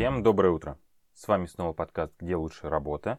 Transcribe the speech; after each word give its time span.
Всем 0.00 0.22
доброе 0.22 0.50
утро. 0.50 0.78
С 1.12 1.28
вами 1.28 1.44
снова 1.44 1.74
подкаст 1.74 2.14
«Где 2.18 2.34
лучше 2.34 2.70
работа» 2.70 3.18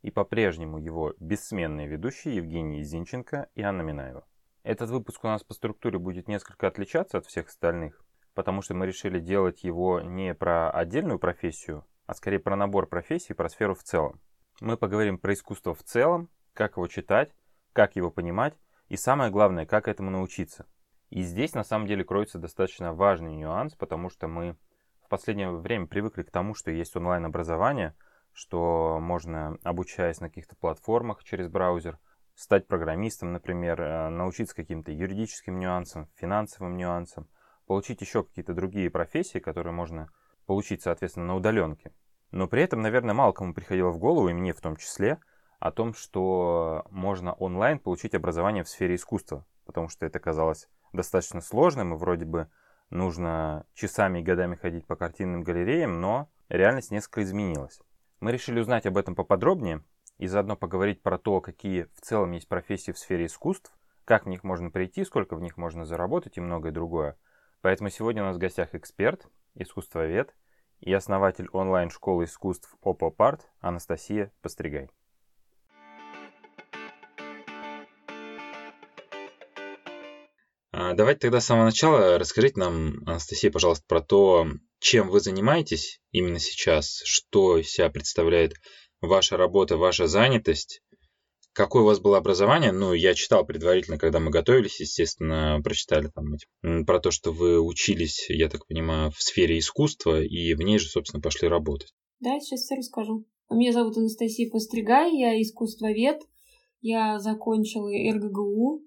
и 0.00 0.12
по-прежнему 0.12 0.78
его 0.78 1.12
бессменные 1.18 1.88
ведущие 1.88 2.36
Евгений 2.36 2.84
Зинченко 2.84 3.48
и 3.56 3.62
Анна 3.62 3.82
Минаева. 3.82 4.24
Этот 4.62 4.90
выпуск 4.90 5.24
у 5.24 5.26
нас 5.26 5.42
по 5.42 5.54
структуре 5.54 5.98
будет 5.98 6.28
несколько 6.28 6.68
отличаться 6.68 7.18
от 7.18 7.26
всех 7.26 7.48
остальных, 7.48 8.04
потому 8.32 8.62
что 8.62 8.74
мы 8.74 8.86
решили 8.86 9.18
делать 9.18 9.64
его 9.64 10.00
не 10.02 10.32
про 10.32 10.70
отдельную 10.70 11.18
профессию, 11.18 11.84
а 12.06 12.14
скорее 12.14 12.38
про 12.38 12.54
набор 12.54 12.86
профессий, 12.86 13.34
про 13.34 13.48
сферу 13.48 13.74
в 13.74 13.82
целом. 13.82 14.20
Мы 14.60 14.76
поговорим 14.76 15.18
про 15.18 15.32
искусство 15.32 15.74
в 15.74 15.82
целом, 15.82 16.30
как 16.52 16.76
его 16.76 16.86
читать, 16.86 17.34
как 17.72 17.96
его 17.96 18.08
понимать 18.08 18.54
и 18.88 18.96
самое 18.96 19.32
главное, 19.32 19.66
как 19.66 19.88
этому 19.88 20.12
научиться. 20.12 20.66
И 21.08 21.22
здесь 21.22 21.54
на 21.54 21.64
самом 21.64 21.88
деле 21.88 22.04
кроется 22.04 22.38
достаточно 22.38 22.94
важный 22.94 23.34
нюанс, 23.34 23.74
потому 23.74 24.10
что 24.10 24.28
мы 24.28 24.56
последнее 25.10 25.50
время 25.50 25.86
привыкли 25.86 26.22
к 26.22 26.30
тому, 26.30 26.54
что 26.54 26.70
есть 26.70 26.96
онлайн-образование, 26.96 27.94
что 28.32 28.98
можно, 29.00 29.58
обучаясь 29.62 30.20
на 30.20 30.28
каких-то 30.28 30.56
платформах 30.56 31.22
через 31.24 31.48
браузер, 31.48 31.98
стать 32.34 32.66
программистом, 32.66 33.32
например, 33.32 33.82
э, 33.82 34.08
научиться 34.08 34.54
каким-то 34.54 34.92
юридическим 34.92 35.58
нюансам, 35.58 36.08
финансовым 36.14 36.76
нюансам, 36.76 37.28
получить 37.66 38.00
еще 38.00 38.24
какие-то 38.24 38.54
другие 38.54 38.88
профессии, 38.88 39.40
которые 39.40 39.74
можно 39.74 40.08
получить, 40.46 40.82
соответственно, 40.82 41.26
на 41.26 41.36
удаленке. 41.36 41.92
Но 42.30 42.46
при 42.48 42.62
этом, 42.62 42.80
наверное, 42.80 43.14
мало 43.14 43.32
кому 43.32 43.52
приходило 43.52 43.90
в 43.90 43.98
голову, 43.98 44.28
и 44.28 44.32
мне 44.32 44.54
в 44.54 44.60
том 44.60 44.76
числе, 44.76 45.18
о 45.58 45.70
том, 45.70 45.92
что 45.92 46.86
можно 46.90 47.34
онлайн 47.34 47.78
получить 47.78 48.14
образование 48.14 48.64
в 48.64 48.68
сфере 48.68 48.94
искусства, 48.94 49.44
потому 49.66 49.88
что 49.88 50.06
это 50.06 50.18
казалось 50.18 50.68
достаточно 50.92 51.40
сложным, 51.42 51.92
и 51.92 51.96
вроде 51.98 52.24
бы 52.24 52.48
нужно 52.90 53.64
часами 53.74 54.20
и 54.20 54.22
годами 54.22 54.56
ходить 54.56 54.86
по 54.86 54.96
картинным 54.96 55.42
галереям, 55.42 56.00
но 56.00 56.28
реальность 56.48 56.90
несколько 56.90 57.22
изменилась. 57.22 57.80
Мы 58.20 58.32
решили 58.32 58.60
узнать 58.60 58.86
об 58.86 58.98
этом 58.98 59.14
поподробнее 59.14 59.82
и 60.18 60.26
заодно 60.26 60.56
поговорить 60.56 61.02
про 61.02 61.18
то, 61.18 61.40
какие 61.40 61.84
в 61.94 62.00
целом 62.00 62.32
есть 62.32 62.48
профессии 62.48 62.92
в 62.92 62.98
сфере 62.98 63.26
искусств, 63.26 63.72
как 64.04 64.26
в 64.26 64.28
них 64.28 64.44
можно 64.44 64.70
прийти, 64.70 65.04
сколько 65.04 65.36
в 65.36 65.40
них 65.40 65.56
можно 65.56 65.84
заработать 65.84 66.36
и 66.36 66.40
многое 66.40 66.72
другое. 66.72 67.16
Поэтому 67.62 67.90
сегодня 67.90 68.22
у 68.22 68.26
нас 68.26 68.36
в 68.36 68.40
гостях 68.40 68.74
эксперт, 68.74 69.28
искусствовед 69.54 70.34
и 70.80 70.92
основатель 70.92 71.48
онлайн-школы 71.52 72.24
искусств 72.24 72.74
ОПОПАРТ 72.82 73.50
Анастасия 73.60 74.32
Постригай. 74.42 74.90
Давайте 80.94 81.20
тогда 81.20 81.40
с 81.40 81.46
самого 81.46 81.66
начала 81.66 82.18
расскажите 82.18 82.60
нам, 82.60 83.02
Анастасия, 83.06 83.50
пожалуйста, 83.50 83.84
про 83.88 84.00
то, 84.00 84.46
чем 84.78 85.08
вы 85.08 85.20
занимаетесь 85.20 86.00
именно 86.12 86.38
сейчас, 86.38 87.02
что 87.04 87.58
из 87.58 87.70
себя 87.70 87.90
представляет 87.90 88.54
ваша 89.00 89.36
работа, 89.36 89.76
ваша 89.76 90.06
занятость, 90.06 90.82
какое 91.52 91.82
у 91.82 91.86
вас 91.86 92.00
было 92.00 92.18
образование. 92.18 92.72
Ну, 92.72 92.92
я 92.92 93.14
читал 93.14 93.44
предварительно, 93.44 93.98
когда 93.98 94.20
мы 94.20 94.30
готовились, 94.30 94.80
естественно, 94.80 95.60
прочитали 95.62 96.08
там 96.08 96.84
про 96.84 97.00
то, 97.00 97.10
что 97.10 97.32
вы 97.32 97.60
учились, 97.60 98.26
я 98.28 98.48
так 98.48 98.66
понимаю, 98.66 99.10
в 99.10 99.22
сфере 99.22 99.58
искусства, 99.58 100.22
и 100.22 100.54
в 100.54 100.58
ней 100.58 100.78
же, 100.78 100.88
собственно, 100.88 101.20
пошли 101.20 101.48
работать. 101.48 101.92
Да, 102.20 102.38
сейчас 102.40 102.60
все 102.60 102.76
расскажу. 102.76 103.26
Меня 103.50 103.72
зовут 103.72 103.96
Анастасия 103.96 104.48
Постригай, 104.50 105.16
я 105.16 105.40
искусствовед. 105.40 106.20
Я 106.82 107.18
закончила 107.18 107.90
РГГУ, 107.90 108.82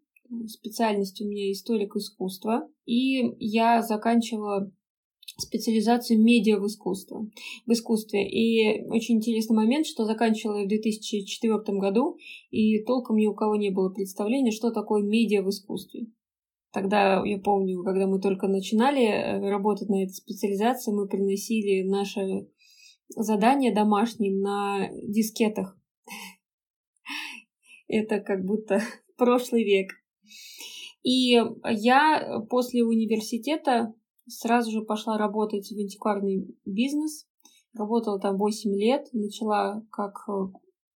специальность 0.48 1.22
у 1.22 1.28
меня 1.28 1.52
историк 1.52 1.95
искусства. 1.95 2.70
И 2.86 3.36
я 3.39 3.81
заканчивала 3.81 4.71
специализацию 5.38 6.21
медиа 6.21 6.60
в 6.60 6.67
искусстве. 6.67 7.17
В 7.66 7.71
искусстве. 7.71 8.27
И 8.30 8.83
очень 8.89 9.17
интересный 9.17 9.55
момент, 9.55 9.86
что 9.86 10.05
заканчивала 10.05 10.60
я 10.60 10.66
в 10.66 10.70
2004 10.70 11.80
году, 11.80 12.17
и 12.52 12.83
толком 12.83 13.17
ни 13.17 13.27
у 13.27 13.33
кого 13.33 13.55
не 13.55 13.72
было 13.72 13.89
представления, 13.89 14.52
что 14.52 14.72
такое 14.72 15.04
медиа 15.04 15.42
в 15.42 15.49
искусстве. 15.49 16.08
Тогда, 16.72 17.23
я 17.23 17.38
помню, 17.38 17.83
когда 17.83 18.08
мы 18.08 18.20
только 18.20 18.48
начинали 18.48 19.05
э, 19.05 19.49
работать 19.49 19.89
на 19.89 20.04
этой 20.04 20.14
специализации, 20.14 20.92
мы 20.92 21.08
приносили 21.08 21.88
наши 21.88 22.49
задания 23.10 23.73
домашние 23.73 24.36
на 24.36 24.89
дискетах. 25.04 25.77
Это 27.88 28.20
как 28.20 28.43
будто 28.43 28.82
прошлый 29.17 29.64
век. 29.64 29.92
И 31.04 31.42
я 31.66 32.42
после 32.50 32.84
университета 32.84 33.94
сразу 34.28 34.72
же 34.72 34.82
пошла 34.82 35.17
работать 35.17 35.70
в 35.70 35.78
антикварный 35.78 36.56
бизнес. 36.66 37.28
Работала 37.73 38.20
там 38.20 38.38
8 38.38 38.72
лет, 38.76 39.10
начала 39.14 39.84
как 39.89 40.23
э, 40.30 40.32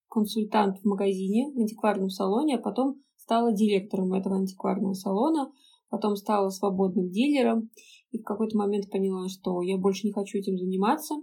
консультант 0.10 0.78
в 0.80 0.86
магазине, 0.86 1.52
в 1.52 1.60
антикварном 1.60 2.10
салоне, 2.10 2.58
а 2.58 2.62
потом 2.62 3.02
стала 3.16 3.52
директором 3.52 4.14
этого 4.14 4.38
антикварного 4.38 4.94
салона, 4.94 5.52
потом 5.90 6.16
стала 6.16 6.50
свободным 6.50 7.10
дилером 7.10 7.72
и 8.12 8.20
в 8.20 8.24
какой-то 8.24 8.58
момент 8.58 8.90
поняла, 8.90 9.28
что 9.28 9.62
я 9.62 9.78
больше 9.78 10.06
не 10.06 10.14
хочу 10.14 10.38
этим 10.38 10.58
заниматься. 10.58 11.16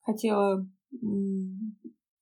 Хотела 0.00 0.66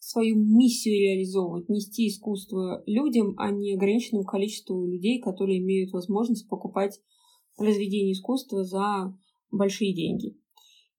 свою 0.01 0.37
миссию 0.37 0.95
реализовывать, 0.95 1.69
нести 1.69 2.09
искусство 2.09 2.83
людям, 2.87 3.35
а 3.37 3.51
не 3.51 3.75
ограниченному 3.75 4.25
количеству 4.25 4.87
людей, 4.87 5.21
которые 5.21 5.59
имеют 5.59 5.93
возможность 5.93 6.49
покупать 6.49 6.99
произведения 7.57 8.13
искусства 8.13 8.65
за 8.65 9.17
большие 9.53 9.95
деньги. 9.95 10.37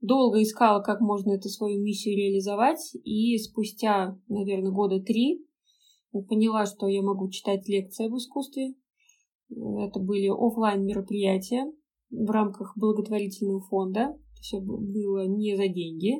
Долго 0.02 0.42
искала, 0.42 0.82
как 0.82 1.02
можно 1.02 1.32
эту 1.32 1.50
свою 1.50 1.82
миссию 1.82 2.16
реализовать, 2.16 2.96
и 3.04 3.38
спустя, 3.38 4.20
наверное, 4.28 4.72
года 4.72 5.00
три 5.00 5.46
поняла, 6.28 6.66
что 6.66 6.88
я 6.88 7.02
могу 7.02 7.30
читать 7.30 7.68
лекции 7.68 8.06
об 8.06 8.16
искусстве. 8.16 8.76
Это 9.50 10.00
были 10.00 10.28
офлайн 10.28 10.86
мероприятия 10.86 11.72
в 12.10 12.30
рамках 12.30 12.78
благотворительного 12.78 13.62
фонда. 13.62 14.18
Все 14.42 14.60
было 14.60 15.28
не 15.28 15.56
за 15.56 15.68
деньги. 15.68 16.14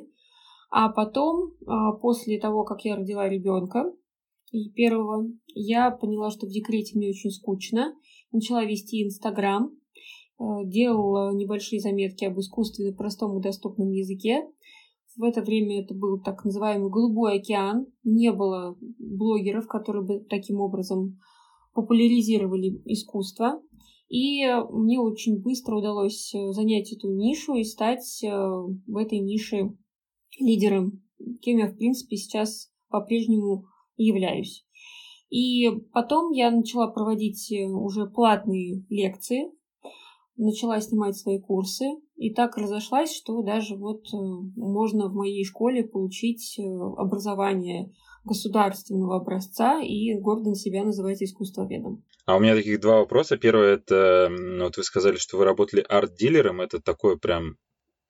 А 0.74 0.88
потом, 0.88 1.52
а, 1.66 1.92
после 1.92 2.40
того, 2.40 2.64
как 2.64 2.86
я 2.86 2.96
родила 2.96 3.28
ребенка, 3.28 3.92
и 4.52 4.70
первого, 4.70 5.26
я 5.54 5.90
поняла, 5.90 6.30
что 6.30 6.46
в 6.46 6.50
декрете 6.50 6.96
мне 6.96 7.10
очень 7.10 7.30
скучно. 7.30 7.94
Начала 8.32 8.64
вести 8.64 9.04
Инстаграм, 9.04 9.70
э, 9.70 10.44
делала 10.64 11.34
небольшие 11.34 11.78
заметки 11.78 12.24
об 12.24 12.40
искусстве 12.40 12.86
на 12.90 12.96
простом 12.96 13.38
и 13.38 13.42
доступном 13.42 13.90
языке. 13.90 14.46
В 15.14 15.24
это 15.24 15.42
время 15.42 15.82
это 15.82 15.94
был 15.94 16.22
так 16.22 16.42
называемый 16.42 16.90
голубой 16.90 17.38
океан. 17.38 17.86
Не 18.02 18.32
было 18.32 18.74
блогеров, 18.98 19.68
которые 19.68 20.04
бы 20.04 20.20
таким 20.20 20.58
образом 20.60 21.18
популяризировали 21.74 22.80
искусство. 22.86 23.60
И 24.08 24.42
мне 24.70 25.00
очень 25.00 25.42
быстро 25.42 25.76
удалось 25.76 26.34
э, 26.34 26.52
занять 26.52 26.92
эту 26.94 27.10
нишу 27.14 27.56
и 27.56 27.64
стать 27.64 28.24
э, 28.24 28.28
в 28.30 28.96
этой 28.96 29.18
нише 29.18 29.76
лидером, 30.38 31.02
кем 31.40 31.58
я, 31.58 31.68
в 31.68 31.76
принципе, 31.76 32.16
сейчас 32.16 32.70
по-прежнему 32.88 33.66
являюсь. 33.96 34.64
И 35.30 35.70
потом 35.92 36.30
я 36.32 36.50
начала 36.50 36.88
проводить 36.88 37.50
э, 37.50 37.64
уже 37.64 38.06
платные 38.06 38.84
лекции, 38.90 39.50
начала 40.36 40.78
снимать 40.80 41.16
свои 41.16 41.40
курсы, 41.40 41.86
и 42.16 42.34
так 42.34 42.58
разошлась, 42.58 43.16
что 43.16 43.42
даже 43.42 43.76
вот 43.76 44.04
э, 44.12 44.16
можно 44.56 45.08
в 45.08 45.14
моей 45.14 45.44
школе 45.44 45.84
получить 45.84 46.58
э, 46.58 46.62
образование 46.62 47.94
государственного 48.24 49.16
образца 49.16 49.80
и 49.80 50.14
гордо 50.14 50.50
на 50.50 50.54
себя 50.54 50.84
называть 50.84 51.22
искусствоведом. 51.22 52.04
А 52.26 52.36
у 52.36 52.38
меня 52.40 52.54
таких 52.54 52.80
два 52.80 52.98
вопроса. 52.98 53.38
Первое, 53.38 53.76
это 53.76 54.30
вот 54.60 54.76
вы 54.76 54.84
сказали, 54.84 55.16
что 55.16 55.38
вы 55.38 55.44
работали 55.44 55.84
арт-дилером. 55.88 56.60
Это 56.60 56.80
такое 56.80 57.16
прям 57.16 57.56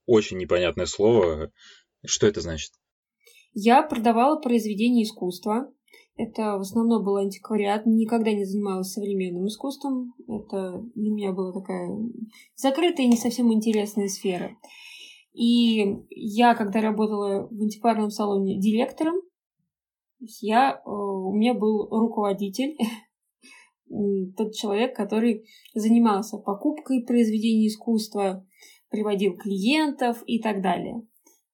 очень 0.07 0.39
непонятное 0.39 0.87
слово. 0.87 1.51
Что 2.05 2.27
это 2.27 2.41
значит? 2.41 2.73
Я 3.55 3.83
продавала 3.83 4.41
произведения 4.41 5.05
искусства. 5.05 5.73
Это 6.17 6.59
в 6.59 6.61
основном 6.61 7.05
был 7.05 7.17
антиквариат. 7.17 7.87
Никогда 7.87 8.33
не 8.33 8.45
занималась 8.45 8.93
современным 8.93 9.47
искусством. 9.47 10.15
Это 10.27 10.83
для 10.95 11.11
меня 11.11 11.33
была 11.33 11.53
такая 11.53 11.91
закрытая 12.55 13.07
и 13.07 13.11
не 13.11 13.17
совсем 13.17 13.53
интересная 13.53 14.09
сфера. 14.09 14.57
И 15.33 15.97
я, 16.11 16.55
когда 16.55 16.81
работала 16.81 17.49
в 17.51 17.63
антикварном 17.63 18.11
салоне 18.11 18.59
директором, 18.59 19.15
я, 20.41 20.75
э, 20.75 20.91
у 20.91 21.33
меня 21.33 21.55
был 21.55 21.89
руководитель, 21.89 22.77
тот 24.37 24.55
человек, 24.55 24.95
который 24.95 25.47
занимался 25.75 26.39
покупкой 26.39 27.03
произведений 27.05 27.69
искусства, 27.69 28.47
приводил 28.91 29.37
клиентов 29.37 30.23
и 30.27 30.39
так 30.39 30.63
далее. 30.63 31.03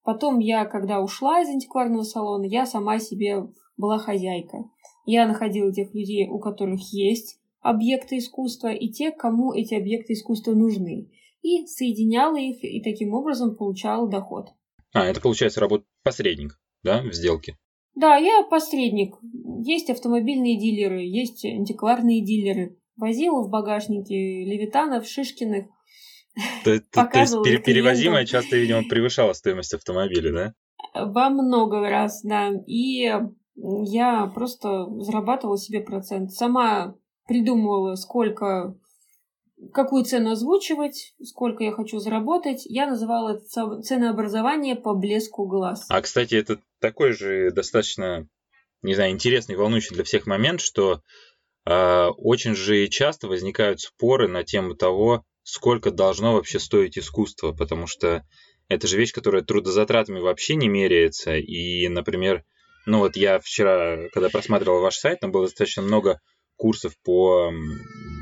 Потом 0.08 0.38
я, 0.38 0.64
когда 0.64 1.02
ушла 1.02 1.42
из 1.42 1.50
антикварного 1.50 2.02
салона, 2.02 2.46
я 2.46 2.64
сама 2.64 2.98
себе 2.98 3.46
была 3.76 3.98
хозяйка. 3.98 4.64
Я 5.04 5.28
находила 5.28 5.70
тех 5.70 5.92
людей, 5.92 6.26
у 6.26 6.38
которых 6.38 6.80
есть 6.94 7.38
объекты 7.60 8.16
искусства, 8.16 8.68
и 8.68 8.88
те, 8.88 9.10
кому 9.10 9.52
эти 9.52 9.74
объекты 9.74 10.14
искусства 10.14 10.52
нужны. 10.52 11.10
И 11.42 11.66
соединяла 11.66 12.38
их, 12.38 12.64
и 12.64 12.80
таким 12.82 13.12
образом 13.12 13.54
получала 13.54 14.08
доход. 14.08 14.46
А, 14.94 15.04
это 15.04 15.20
получается 15.20 15.60
работа 15.60 15.84
посредник, 16.02 16.58
да, 16.82 17.02
в 17.02 17.12
сделке? 17.12 17.58
Да, 17.94 18.16
я 18.16 18.42
посредник. 18.44 19.14
Есть 19.62 19.90
автомобильные 19.90 20.58
дилеры, 20.58 21.02
есть 21.02 21.44
антикварные 21.44 22.24
дилеры. 22.24 22.78
Возила 22.96 23.42
в 23.42 23.50
багажнике 23.50 24.14
Левитанов, 24.46 25.06
Шишкиных. 25.06 25.66
То, 26.64 26.72
есть 26.72 27.42
пере, 27.44 27.58
перевозимая 27.58 28.24
часто, 28.24 28.56
видимо, 28.56 28.82
превышала 28.88 29.32
стоимость 29.32 29.74
автомобиля, 29.74 30.32
да? 30.32 30.54
Во 30.94 31.30
много 31.30 31.88
раз, 31.88 32.22
да. 32.22 32.50
И 32.66 33.12
я 33.56 34.26
просто 34.34 34.86
зарабатывала 35.00 35.58
себе 35.58 35.80
процент. 35.80 36.32
Сама 36.32 36.94
придумывала, 37.26 37.94
сколько, 37.96 38.76
какую 39.72 40.04
цену 40.04 40.32
озвучивать, 40.32 41.14
сколько 41.22 41.64
я 41.64 41.72
хочу 41.72 41.98
заработать. 41.98 42.64
Я 42.66 42.86
называла 42.86 43.36
это 43.36 43.82
ценообразование 43.82 44.76
по 44.76 44.94
блеску 44.94 45.46
глаз. 45.46 45.86
А, 45.88 46.00
кстати, 46.00 46.34
это 46.34 46.58
такой 46.80 47.12
же 47.12 47.50
достаточно, 47.50 48.28
не 48.82 48.94
знаю, 48.94 49.12
интересный, 49.12 49.56
волнующий 49.56 49.94
для 49.94 50.04
всех 50.04 50.26
момент, 50.26 50.60
что 50.60 51.02
э, 51.66 52.06
очень 52.16 52.54
же 52.54 52.86
часто 52.86 53.26
возникают 53.28 53.80
споры 53.80 54.28
на 54.28 54.44
тему 54.44 54.74
того, 54.74 55.24
сколько 55.48 55.90
должно 55.90 56.34
вообще 56.34 56.58
стоить 56.58 56.98
искусство, 56.98 57.52
потому 57.52 57.86
что 57.86 58.22
это 58.68 58.86
же 58.86 58.98
вещь, 58.98 59.12
которая 59.12 59.42
трудозатратами 59.42 60.20
вообще 60.20 60.56
не 60.56 60.68
меряется. 60.68 61.36
И, 61.36 61.88
например, 61.88 62.44
ну 62.84 62.98
вот 62.98 63.16
я 63.16 63.40
вчера, 63.40 64.08
когда 64.12 64.28
просматривал 64.28 64.82
ваш 64.82 64.96
сайт, 64.96 65.20
там 65.20 65.32
было 65.32 65.46
достаточно 65.46 65.80
много 65.80 66.20
курсов 66.56 66.92
по 67.02 67.50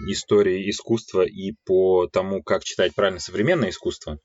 истории 0.08 0.70
искусства 0.70 1.23
и 1.23 1.55
по 1.64 2.06
тому, 2.06 2.44
как 2.44 2.62
читать 2.62 2.94
правильно 2.94 3.19
современное 3.19 3.70
искусство. 3.70 4.20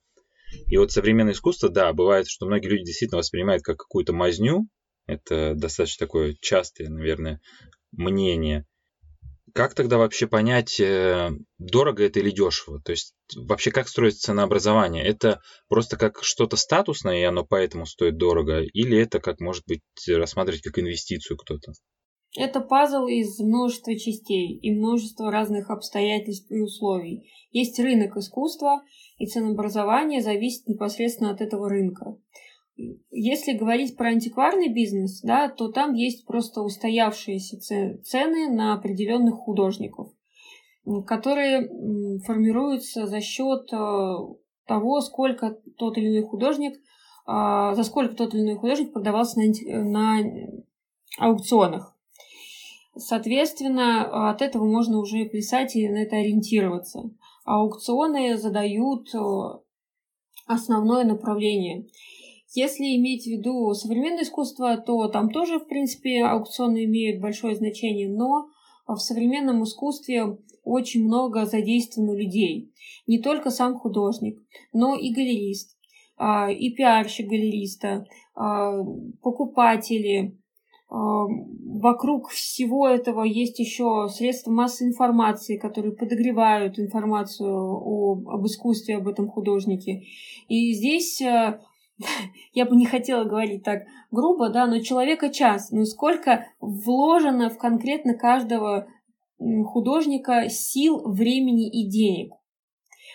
И 0.68 0.76
вот 0.76 0.92
современное 0.92 1.32
искусство, 1.32 1.70
да, 1.70 1.92
бывает, 1.92 2.28
что 2.28 2.46
многие 2.46 2.68
люди 2.68 2.84
действительно 2.84 3.18
воспринимают 3.18 3.64
как 3.64 3.78
какую-то 3.78 4.12
мазню. 4.12 4.68
Это 5.06 5.54
достаточно 5.56 6.06
такое 6.06 6.36
частое, 6.40 6.88
наверное, 6.88 7.40
мнение. 7.90 8.64
Как 9.54 9.74
тогда 9.74 9.98
вообще 9.98 10.26
понять, 10.26 10.80
э, 10.80 11.30
дорого 11.58 12.04
это 12.04 12.20
или 12.20 12.30
дешево? 12.30 12.80
То 12.80 12.92
есть 12.92 13.14
вообще 13.36 13.70
как 13.70 13.88
строится 13.88 14.22
ценообразование? 14.22 15.04
Это 15.04 15.40
просто 15.68 15.96
как 15.96 16.22
что-то 16.22 16.56
статусное, 16.56 17.20
и 17.20 17.24
оно 17.24 17.44
поэтому 17.44 17.86
стоит 17.86 18.16
дорого? 18.16 18.60
Или 18.60 18.98
это 18.98 19.20
как, 19.20 19.40
может 19.40 19.64
быть, 19.66 19.82
рассматривать 20.08 20.62
как 20.62 20.78
инвестицию 20.78 21.36
кто-то? 21.36 21.72
Это 22.38 22.60
пазл 22.60 23.06
из 23.06 23.38
множества 23.40 23.94
частей 23.98 24.56
и 24.58 24.70
множества 24.70 25.30
разных 25.30 25.68
обстоятельств 25.68 26.50
и 26.50 26.60
условий. 26.60 27.30
Есть 27.50 27.78
рынок 27.78 28.16
искусства, 28.16 28.82
и 29.18 29.26
ценообразование 29.26 30.22
зависит 30.22 30.66
непосредственно 30.66 31.30
от 31.30 31.42
этого 31.42 31.68
рынка. 31.68 32.16
Если 32.76 33.52
говорить 33.52 33.96
про 33.96 34.08
антикварный 34.08 34.72
бизнес, 34.72 35.20
да, 35.22 35.48
то 35.48 35.68
там 35.68 35.92
есть 35.94 36.26
просто 36.26 36.62
устоявшиеся 36.62 37.60
цены 38.02 38.48
на 38.48 38.74
определенных 38.74 39.34
художников, 39.34 40.08
которые 41.06 41.68
формируются 42.24 43.06
за 43.06 43.20
счет 43.20 43.72
э, 43.72 44.16
того, 44.66 45.00
сколько 45.00 45.58
тот 45.76 45.98
или 45.98 46.08
иной 46.08 46.22
художник, 46.22 46.80
а, 47.24 47.74
за 47.74 47.84
сколько 47.84 48.14
тот 48.14 48.34
или 48.34 48.42
иной 48.42 48.56
художник 48.56 48.92
продавался 48.92 49.38
на, 49.38 49.84
на 49.84 50.18
аукционах. 51.18 51.96
Соответственно, 52.96 54.30
от 54.30 54.42
этого 54.42 54.64
можно 54.64 54.98
уже 54.98 55.24
писать 55.24 55.76
и 55.76 55.88
на 55.88 56.02
это 56.02 56.16
ориентироваться. 56.16 57.10
Аукционы 57.44 58.36
задают 58.36 59.14
э, 59.14 59.18
основное 60.46 61.04
направление. 61.04 61.86
Если 62.54 62.96
иметь 62.96 63.24
в 63.24 63.28
виду 63.28 63.72
современное 63.72 64.24
искусство, 64.24 64.76
то 64.76 65.08
там 65.08 65.30
тоже, 65.30 65.58
в 65.58 65.66
принципе, 65.66 66.22
аукционы 66.22 66.84
имеют 66.84 67.20
большое 67.20 67.56
значение, 67.56 68.08
но 68.08 68.48
в 68.86 68.98
современном 68.98 69.64
искусстве 69.64 70.36
очень 70.64 71.04
много 71.04 71.46
задействовано 71.46 72.12
людей. 72.16 72.72
Не 73.06 73.18
только 73.20 73.50
сам 73.50 73.78
художник, 73.78 74.38
но 74.72 74.96
и 74.96 75.12
галерист, 75.12 75.76
а, 76.16 76.50
и 76.50 76.70
пиарщик 76.70 77.26
галериста, 77.26 78.06
а, 78.34 78.82
покупатели. 79.22 80.38
А, 80.88 81.24
вокруг 81.26 82.28
всего 82.28 82.86
этого 82.86 83.22
есть 83.22 83.58
еще 83.58 84.08
средства 84.08 84.52
массовой 84.52 84.90
информации, 84.90 85.56
которые 85.56 85.96
подогревают 85.96 86.78
информацию 86.78 87.50
о, 87.50 88.22
об 88.26 88.46
искусстве, 88.46 88.98
об 88.98 89.08
этом 89.08 89.28
художнике. 89.28 90.04
И 90.48 90.74
здесь 90.74 91.20
я 92.52 92.66
бы 92.66 92.76
не 92.76 92.86
хотела 92.86 93.24
говорить 93.24 93.62
так 93.62 93.82
грубо, 94.10 94.50
да, 94.50 94.66
но 94.66 94.80
человека 94.80 95.30
час, 95.30 95.70
но 95.70 95.84
сколько 95.84 96.46
вложено 96.60 97.50
в 97.50 97.58
конкретно 97.58 98.14
каждого 98.14 98.86
художника 99.38 100.48
сил, 100.48 101.02
времени 101.04 101.68
и 101.68 101.88
денег. 101.88 102.32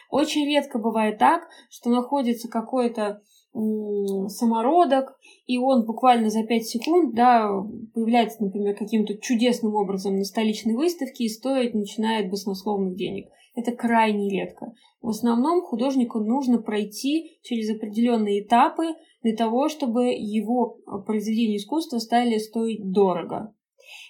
Очень 0.09 0.45
редко 0.45 0.79
бывает 0.79 1.18
так, 1.18 1.47
что 1.69 1.89
находится 1.89 2.50
какой-то 2.50 3.21
самородок, 3.53 5.18
и 5.47 5.57
он 5.57 5.85
буквально 5.85 6.29
за 6.29 6.44
5 6.44 6.65
секунд 6.65 7.15
да, 7.15 7.50
появляется, 7.94 8.44
например, 8.44 8.75
каким-то 8.75 9.18
чудесным 9.18 9.74
образом 9.75 10.18
на 10.18 10.25
столичной 10.25 10.75
выставке 10.75 11.24
и 11.24 11.29
стоит, 11.29 11.74
начинает 11.74 12.29
баснословных 12.29 12.95
денег. 12.95 13.29
Это 13.57 13.71
крайне 13.71 14.30
редко. 14.30 14.71
В 15.01 15.09
основном 15.09 15.63
художнику 15.63 16.19
нужно 16.19 16.62
пройти 16.62 17.39
через 17.42 17.75
определенные 17.75 18.44
этапы 18.44 18.94
для 19.24 19.36
того, 19.36 19.68
чтобы 19.68 20.13
его 20.13 20.77
произведения 21.07 21.57
искусства 21.57 21.98
стали 21.98 22.38
стоить 22.38 22.92
дорого. 22.92 23.56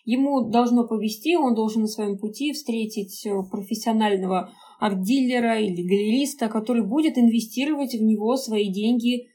Ему 0.03 0.49
должно 0.49 0.85
повести, 0.85 1.37
он 1.37 1.55
должен 1.55 1.83
на 1.83 1.87
своем 1.87 2.17
пути 2.17 2.51
встретить 2.51 3.25
э, 3.25 3.31
профессионального 3.49 4.51
арт-дилера 4.81 5.59
или 5.59 5.81
галериста, 5.81 6.49
который 6.49 6.85
будет 6.85 7.17
инвестировать 7.17 7.93
в 7.93 8.03
него 8.03 8.35
свои 8.35 8.69
деньги, 8.69 9.27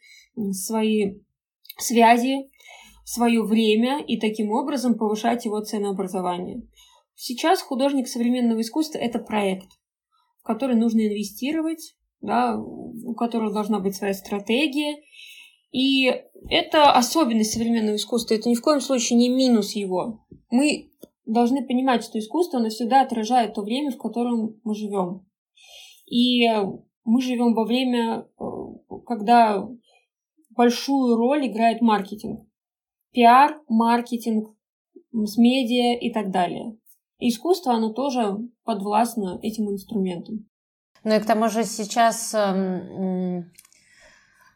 свои 0.53 1.20
связи, 1.79 2.50
свое 3.06 3.43
время 3.43 4.05
и 4.06 4.20
таким 4.20 4.50
образом 4.50 4.99
повышать 4.99 5.47
его 5.47 5.61
ценообразование. 5.61 6.69
Сейчас 7.15 7.63
художник 7.63 8.08
современного 8.08 8.60
искусства– 8.60 8.98
это 8.98 9.19
проект 9.19 9.69
в 10.43 10.46
который 10.46 10.77
нужно 10.77 11.06
инвестировать, 11.06 11.94
да, 12.20 12.58
у 12.58 13.15
которого 13.15 13.53
должна 13.53 13.79
быть 13.79 13.94
своя 13.94 14.13
стратегия. 14.13 15.01
И 15.70 16.06
это 16.51 16.93
особенность 16.93 17.53
современного 17.53 17.96
искусства. 17.96 18.34
Это 18.34 18.49
ни 18.49 18.55
в 18.55 18.61
коем 18.61 18.81
случае 18.81 19.19
не 19.19 19.29
минус 19.29 19.72
его. 19.72 20.27
Мы 20.51 20.91
должны 21.25 21.65
понимать, 21.65 22.05
что 22.05 22.19
искусство, 22.19 22.58
оно 22.58 22.69
всегда 22.69 23.03
отражает 23.03 23.55
то 23.55 23.63
время, 23.63 23.93
в 23.93 23.99
котором 23.99 24.61
мы 24.65 24.75
живем. 24.75 25.27
И 26.06 26.46
мы 27.05 27.22
живем 27.22 27.55
во 27.55 27.65
время, 27.65 28.27
э, 28.39 28.44
когда 29.06 29.67
большую 30.51 31.17
роль 31.17 31.46
играет 31.46 31.81
маркетинг. 31.81 32.46
Пиар, 33.13 33.61
маркетинг, 33.69 34.55
с 35.13 35.37
медиа 35.37 35.99
и 35.99 36.11
так 36.13 36.31
далее 36.31 36.77
искусство, 37.29 37.74
оно 37.74 37.93
тоже 37.93 38.38
подвластно 38.64 39.38
этим 39.43 39.70
инструментам. 39.70 40.46
Ну 41.05 41.14
и 41.14 41.20
к 41.20 41.26
тому 41.26 41.48
же 41.48 41.64
сейчас, 41.64 42.32
эм, 42.34 43.50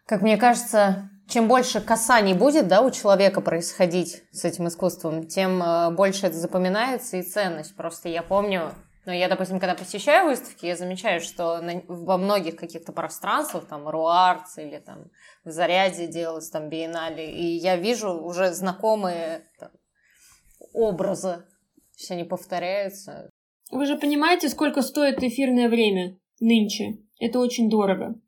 как 0.07 0.23
мне 0.23 0.37
кажется, 0.37 1.11
чем 1.29 1.49
больше 1.49 1.81
касаний 1.81 2.35
будет 2.35 2.69
да, 2.69 2.83
у 2.83 2.91
человека 2.91 3.41
происходить 3.41 4.23
с 4.31 4.45
этим 4.45 4.69
искусством, 4.69 5.27
тем 5.27 5.63
э, 5.63 5.91
больше 5.91 6.27
это 6.27 6.37
запоминается 6.37 7.17
и 7.17 7.23
ценность. 7.23 7.75
Просто 7.75 8.09
я 8.09 8.23
помню, 8.23 8.73
ну, 9.07 9.13
я, 9.13 9.29
допустим, 9.29 9.59
когда 9.59 9.75
посещаю 9.75 10.27
выставки, 10.27 10.67
я 10.67 10.77
замечаю, 10.77 11.21
что 11.21 11.61
на, 11.61 11.83
во 11.89 12.17
многих 12.17 12.57
каких-то 12.57 12.93
пространствах, 12.93 13.67
там, 13.67 13.89
Руарц 13.89 14.59
или 14.59 14.79
там 14.79 15.11
в 15.45 15.51
Заряде 15.51 16.07
делалось, 16.07 16.51
там, 16.51 16.69
Биеннале, 16.69 17.29
и 17.31 17.57
я 17.57 17.77
вижу 17.77 18.13
уже 18.13 18.53
знакомые 18.53 19.49
там, 19.59 19.71
образы 20.73 21.45
все 21.97 22.15
они 22.15 22.25
повторяются. 22.25 23.31
Вы 23.73 23.87
же 23.87 23.99
понимаете, 23.99 24.49
сколько 24.49 24.83
стоит 24.83 25.23
эфирное 25.23 25.69
время 25.69 26.19
нынче? 26.39 26.99
Это 27.19 27.41
очень 27.41 27.69
дорого. 27.69 28.21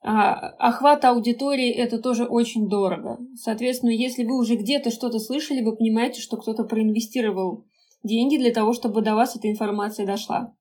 А, 0.00 0.32
охват 0.58 1.04
аудитории 1.04 1.70
это 1.70 1.98
тоже 1.98 2.24
очень 2.24 2.68
дорого. 2.68 3.18
Соответственно, 3.36 3.90
если 3.90 4.24
вы 4.24 4.38
уже 4.38 4.56
где-то 4.56 4.90
что-то 4.90 5.18
слышали, 5.18 5.62
вы 5.62 5.76
понимаете, 5.76 6.20
что 6.20 6.36
кто-то 6.36 6.64
проинвестировал 6.64 7.66
деньги 8.02 8.36
для 8.36 8.52
того, 8.52 8.72
чтобы 8.72 9.02
до 9.02 9.14
вас 9.14 9.36
эта 9.36 9.50
информация 9.50 10.06
дошла. 10.06 10.54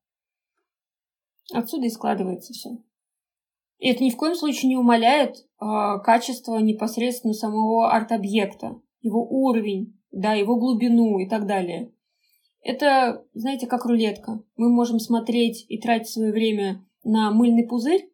Отсюда 1.54 1.86
и 1.86 1.90
складывается 1.90 2.54
все. 2.54 2.78
И 3.78 3.90
это 3.90 4.04
ни 4.04 4.10
в 4.10 4.18
коем 4.18 4.36
случае 4.36 4.70
не 4.70 4.76
умаляет 4.76 5.38
э, 5.38 6.00
качество 6.04 6.58
непосредственно 6.58 7.34
самого 7.34 7.92
арт-объекта, 7.92 8.82
его 9.02 9.24
уровень, 9.24 10.00
да, 10.12 10.34
его 10.34 10.58
глубину 10.58 11.20
и 11.20 11.30
так 11.30 11.46
далее. 11.46 11.94
Это, 12.62 13.26
знаете, 13.34 13.68
как 13.68 13.86
рулетка. 13.86 14.44
Мы 14.56 14.70
можем 14.70 15.00
смотреть 15.00 15.66
и 15.70 15.80
тратить 15.80 16.10
свое 16.10 16.32
время 16.32 16.86
на 17.04 17.32
мыльный 17.32 17.66
пузырь, 17.66 18.10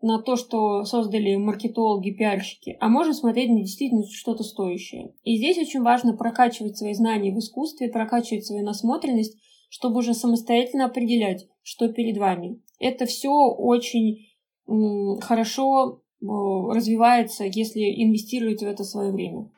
на 0.00 0.20
то, 0.20 0.36
что 0.36 0.84
создали 0.84 1.36
маркетологи, 1.36 2.10
пиарщики, 2.10 2.76
а 2.80 2.88
можем 2.88 3.14
смотреть 3.14 3.50
на 3.50 3.60
действительно 3.60 4.04
что-то 4.04 4.42
стоящее. 4.42 5.14
И 5.22 5.36
здесь 5.36 5.58
очень 5.58 5.80
важно 5.80 6.16
прокачивать 6.16 6.76
свои 6.76 6.92
знания 6.92 7.32
в 7.32 7.38
искусстве, 7.38 7.88
прокачивать 7.88 8.44
свою 8.44 8.64
насмотренность, 8.64 9.38
чтобы 9.70 10.00
уже 10.00 10.12
самостоятельно 10.12 10.86
определять, 10.86 11.46
что 11.62 11.88
перед 11.88 12.18
вами. 12.18 12.60
Это 12.80 13.06
все 13.06 13.30
очень 13.30 14.26
хорошо 14.66 16.02
э, 16.20 16.26
развивается, 16.26 17.44
если 17.44 17.80
инвестировать 17.80 18.60
в 18.60 18.66
это 18.66 18.84
свое 18.84 19.12
время. 19.12 19.50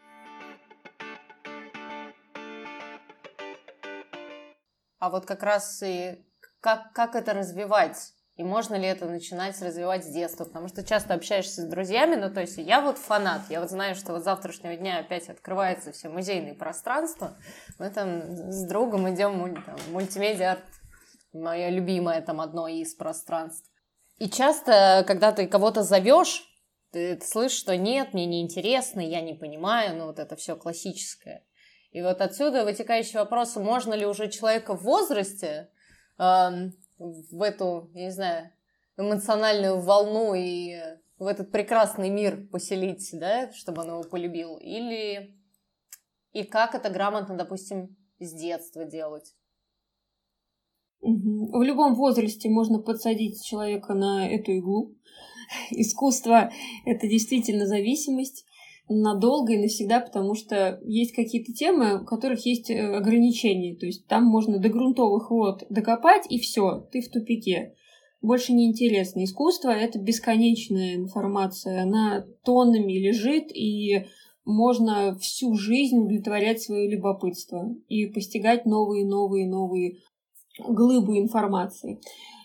А 5.05 5.11
вот 5.11 5.27
как 5.27 5.43
раз 5.43 5.83
и 5.83 6.17
как, 6.61 6.95
как 6.95 7.15
это 7.15 7.35
развивать? 7.35 8.15
И 8.37 8.43
можно 8.43 8.75
ли 8.75 8.87
это 8.87 9.05
начинать 9.05 9.61
развивать 9.61 10.03
с 10.03 10.09
детства? 10.09 10.47
Потому 10.47 10.69
что 10.69 10.83
часто 10.83 11.13
общаешься 11.13 11.61
с 11.61 11.67
друзьями, 11.67 12.15
ну 12.15 12.33
то 12.33 12.41
есть 12.41 12.57
я 12.57 12.81
вот 12.81 12.97
фанат, 12.97 13.43
я 13.51 13.61
вот 13.61 13.69
знаю, 13.69 13.97
что 13.97 14.15
вот 14.15 14.25
завтрашнего 14.25 14.75
дня 14.77 15.01
опять 15.01 15.29
открывается 15.29 15.93
все 15.93 16.09
музейные 16.09 16.55
пространства. 16.55 17.37
Мы 17.79 17.91
там 17.91 18.51
с 18.51 18.67
другом 18.67 19.15
идем 19.15 19.63
там, 19.63 19.77
мультимедиа 19.91 20.57
мое 21.35 21.69
любимое 21.69 22.23
там 22.23 22.41
одно 22.41 22.67
из 22.67 22.95
пространств. 22.95 23.71
И 24.17 24.31
часто, 24.31 25.05
когда 25.07 25.33
ты 25.33 25.47
кого-то 25.47 25.83
зовешь, 25.83 26.47
ты, 26.93 27.17
ты 27.17 27.27
слышишь, 27.27 27.59
что 27.59 27.77
нет, 27.77 28.15
мне 28.15 28.25
неинтересно, 28.25 29.01
я 29.01 29.21
не 29.21 29.35
понимаю, 29.35 29.99
ну 29.99 30.07
вот 30.07 30.19
это 30.19 30.35
все 30.37 30.57
классическое. 30.57 31.45
И 31.95 32.03
вот 32.03 32.21
отсюда 32.21 32.65
вытекающий 32.65 33.21
вопрос, 33.21 33.55
можно 33.55 33.95
ли 33.95 34.05
уже 34.05 34.29
человека 34.29 34.75
в 34.75 34.83
возрасте 34.83 35.71
э, 36.19 36.51
в 36.99 37.41
эту, 37.41 37.89
я 37.95 38.07
не 38.07 38.11
знаю, 38.11 38.51
эмоциональную 38.97 39.79
волну 39.79 40.35
и 40.35 40.75
в 41.19 41.27
этот 41.29 41.53
прекрасный 41.53 42.11
мир 42.11 42.49
поселить, 42.51 43.09
да, 43.13 43.53
чтобы 43.53 43.83
он 43.83 43.91
его 43.91 44.03
полюбил, 44.03 44.57
или 44.57 45.39
и 46.33 46.43
как 46.43 46.75
это 46.75 46.91
грамотно, 46.91 47.37
допустим, 47.37 47.97
с 48.19 48.33
детства 48.33 48.85
делать. 48.85 49.33
В 51.01 51.63
любом 51.63 51.95
возрасте 51.95 52.49
можно 52.49 52.81
подсадить 52.81 53.45
человека 53.45 53.95
на 53.95 54.29
эту 54.29 54.51
иглу. 54.51 54.97
Искусство— 55.71 56.51
это 56.87 57.07
действительно 57.07 57.67
зависимость 57.67 58.47
надолго 58.89 59.55
и 59.55 59.59
навсегда, 59.59 60.01
потому 60.01 60.35
что 60.35 60.81
есть 60.85 61.15
какие-то 61.15 61.53
темы, 61.53 62.03
у 62.03 62.05
которых 62.05 62.45
есть 62.45 62.71
э, 62.71 62.97
ограничения. 62.97 63.77
То 63.77 63.87
есть 63.87 64.07
там 64.07 64.25
можно 64.25 64.59
до 64.59 64.69
грунтовых 64.69 65.31
вод 65.31 65.65
докопать, 65.71 66.27
и 66.29 66.39
все, 66.39 66.87
ты 66.93 67.01
в 67.01 67.11
тупике. 67.11 67.75
Больше 68.21 68.53
не 68.53 68.67
интересно. 68.67 69.25
Искусство— 69.25 69.69
это 69.71 69.99
бесконечная 69.99 70.97
информация. 70.97 71.83
Она 71.83 72.27
тоннами 72.43 72.93
лежит, 72.93 73.55
и 73.55 74.07
можно 74.45 75.17
всю 75.19 75.55
жизнь 75.55 75.99
удовлетворять 75.99 76.63
свое 76.63 76.91
любопытство 76.91 77.75
и 77.89 78.07
постигать 78.07 78.67
новые, 78.67 79.07
новые, 79.07 79.49
новые 79.49 79.99
глыбы 80.59 81.19
информации. 81.19 82.01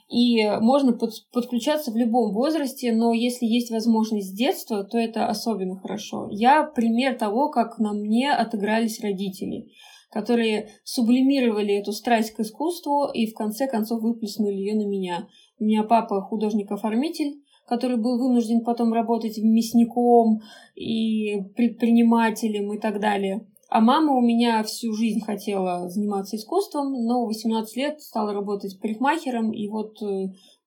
И 0.10 0.44
можно 0.60 0.94
под, 0.94 1.12
подключаться 1.32 1.92
в 1.92 1.96
любом 1.96 2.34
возрасте, 2.34 2.92
но 2.92 3.14
если 3.14 3.46
есть 3.46 3.70
возможность 3.70 4.30
с 4.30 4.34
детства, 4.34 4.84
то 4.84 4.98
это 4.98 5.28
особенно 5.28 5.80
хорошо. 5.80 6.28
Я 6.32 6.64
пример 6.64 7.16
того, 7.16 7.50
как 7.50 7.78
на 7.78 7.94
мне 7.94 8.32
отыгрались 8.32 9.02
родители, 9.02 9.68
которые 10.10 10.70
сублимировали 10.84 11.76
эту 11.76 11.92
страсть 11.92 12.32
к 12.32 12.40
искусству 12.40 13.06
и 13.14 13.28
в 13.28 13.36
конце 13.36 13.68
концов 13.68 14.02
выплеснули 14.02 14.56
ее 14.56 14.76
на 14.76 14.88
меня. 14.88 15.28
У 15.60 15.66
меня 15.66 15.84
папа 15.84 16.22
художник-оформитель, 16.22 17.44
который 17.68 17.98
был 17.98 18.18
вынужден 18.18 18.64
потом 18.64 18.92
работать 18.92 19.38
мясником 19.38 20.42
и 20.74 21.40
предпринимателем 21.56 22.74
и 22.74 22.80
так 22.80 23.00
далее. 23.00 23.46
А 23.70 23.82
мама 23.82 24.14
у 24.14 24.22
меня 24.22 24.64
всю 24.64 24.94
жизнь 24.94 25.22
хотела 25.22 25.90
заниматься 25.90 26.36
искусством, 26.36 26.92
но 27.06 27.24
в 27.24 27.28
18 27.28 27.76
лет 27.78 28.02
стала 28.02 28.34
работать 28.34 28.80
парикмахером, 28.82 29.52
и 29.52 29.68
вот 29.68 29.98
4 30.00 30.02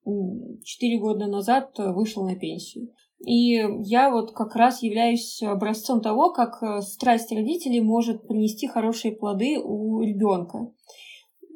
э, 0.05 0.99
года 0.99 1.27
назад 1.27 1.71
вышел 1.77 2.23
на 2.23 2.35
пенсию. 2.35 2.89
И 3.25 3.61
я 3.85 4.09
вот 4.09 4.31
как 4.31 4.55
раз 4.55 4.83
являюсь 4.83 5.41
образцом 5.43 6.01
того, 6.01 6.31
как 6.31 6.63
э, 6.63 6.81
страсть 6.81 7.31
родителей 7.33 7.81
может 7.81 8.25
принести 8.25 8.67
хорошие 8.67 9.13
плоды 9.13 9.59
у 9.61 10.01
ребенка. 10.01 10.71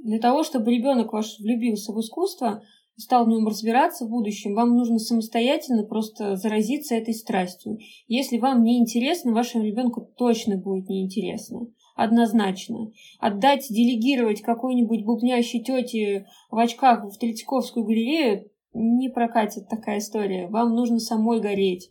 Для 0.04 0.20
того, 0.20 0.44
чтобы 0.44 0.74
ребенок 0.74 1.13
ваш 1.13 1.39
влюбился 1.39 1.94
в 1.94 2.00
искусство, 2.00 2.62
стал 2.98 3.25
в 3.25 3.30
нем 3.30 3.48
разбираться 3.48 4.06
в 4.06 4.10
будущем, 4.10 4.56
вам 4.56 4.75
нужно 4.75 4.98
самостоятельно 4.98 5.84
просто 5.84 6.36
заразиться 6.36 6.96
этой 6.96 7.13
страстью. 7.13 7.77
Если 8.08 8.38
вам 8.38 8.63
не 8.63 8.80
интересно, 8.80 9.34
вашему 9.34 9.63
ребенку 9.63 10.10
точно 10.18 10.58
будет 10.58 10.89
неинтересно. 10.89 11.68
Однозначно. 11.96 12.92
Отдать, 13.20 13.68
делегировать 13.70 14.42
какой-нибудь 14.42 15.04
бубнящей 15.04 15.63
тете 15.63 16.27
в 16.51 16.58
очках 16.58 17.06
в 17.06 17.18
Третьяковскую 17.18 17.86
галерею 17.86 18.50
не 18.74 19.10
прокатит 19.10 19.68
такая 19.70 20.00
история. 20.00 20.48
Вам 20.48 20.75
нужно 20.75 21.00
самой 21.00 21.39
гореть. 21.39 21.89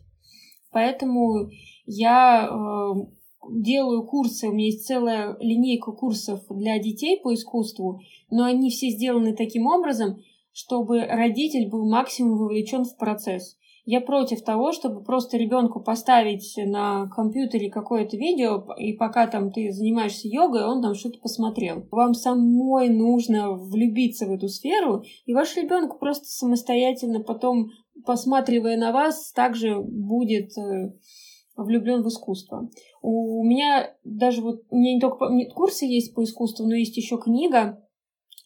Поэтому 0.71 1.49
я 1.85 2.47
э, 2.47 2.93
делаю 3.49 4.05
курсы, 4.05 4.47
у 4.47 4.53
меня 4.53 4.67
есть 4.67 4.85
целая 4.85 5.37
линейка 5.39 5.91
курсов 5.91 6.41
для 6.49 6.79
детей 6.79 7.19
по 7.21 7.33
искусству, 7.33 8.01
но 8.29 8.43
они 8.43 8.69
все 8.69 8.89
сделаны 8.89 9.35
таким 9.35 9.67
образом, 9.67 10.21
чтобы 10.57 11.05
родитель 11.05 11.69
был 11.69 11.87
максимум 11.87 12.39
вовлечен 12.39 12.83
в 12.83 12.97
процесс. 12.97 13.57
Я 13.85 14.01
против 14.01 14.41
того, 14.41 14.71
чтобы 14.71 15.03
просто 15.03 15.37
ребенку 15.37 15.81
поставить 15.81 16.55
на 16.57 17.07
компьютере 17.09 17.69
какое-то 17.69 18.17
видео, 18.17 18.65
и 18.75 18.93
пока 18.93 19.27
там 19.27 19.51
ты 19.51 19.71
занимаешься 19.71 20.27
йогой, 20.27 20.65
он 20.65 20.81
там 20.81 20.95
что-то 20.95 21.19
посмотрел. 21.19 21.87
Вам 21.91 22.15
самой 22.15 22.89
нужно 22.89 23.51
влюбиться 23.51 24.25
в 24.25 24.31
эту 24.31 24.47
сферу, 24.47 25.03
и 25.27 25.33
ваш 25.35 25.55
ребенок 25.55 25.99
просто 25.99 26.25
самостоятельно 26.25 27.19
потом, 27.19 27.67
посматривая 28.03 28.77
на 28.77 28.91
вас, 28.91 29.31
также 29.33 29.79
будет 29.79 30.57
э, 30.57 30.91
влюблен 31.55 32.01
в 32.01 32.07
искусство. 32.07 32.67
У 33.03 33.43
меня 33.43 33.93
даже 34.03 34.41
вот, 34.41 34.63
у 34.71 34.75
меня 34.75 34.95
не 34.95 34.99
только 34.99 35.29
курсы 35.53 35.85
есть 35.85 36.15
по 36.15 36.23
искусству, 36.23 36.65
но 36.65 36.73
есть 36.73 36.97
еще 36.97 37.19
книга, 37.19 37.79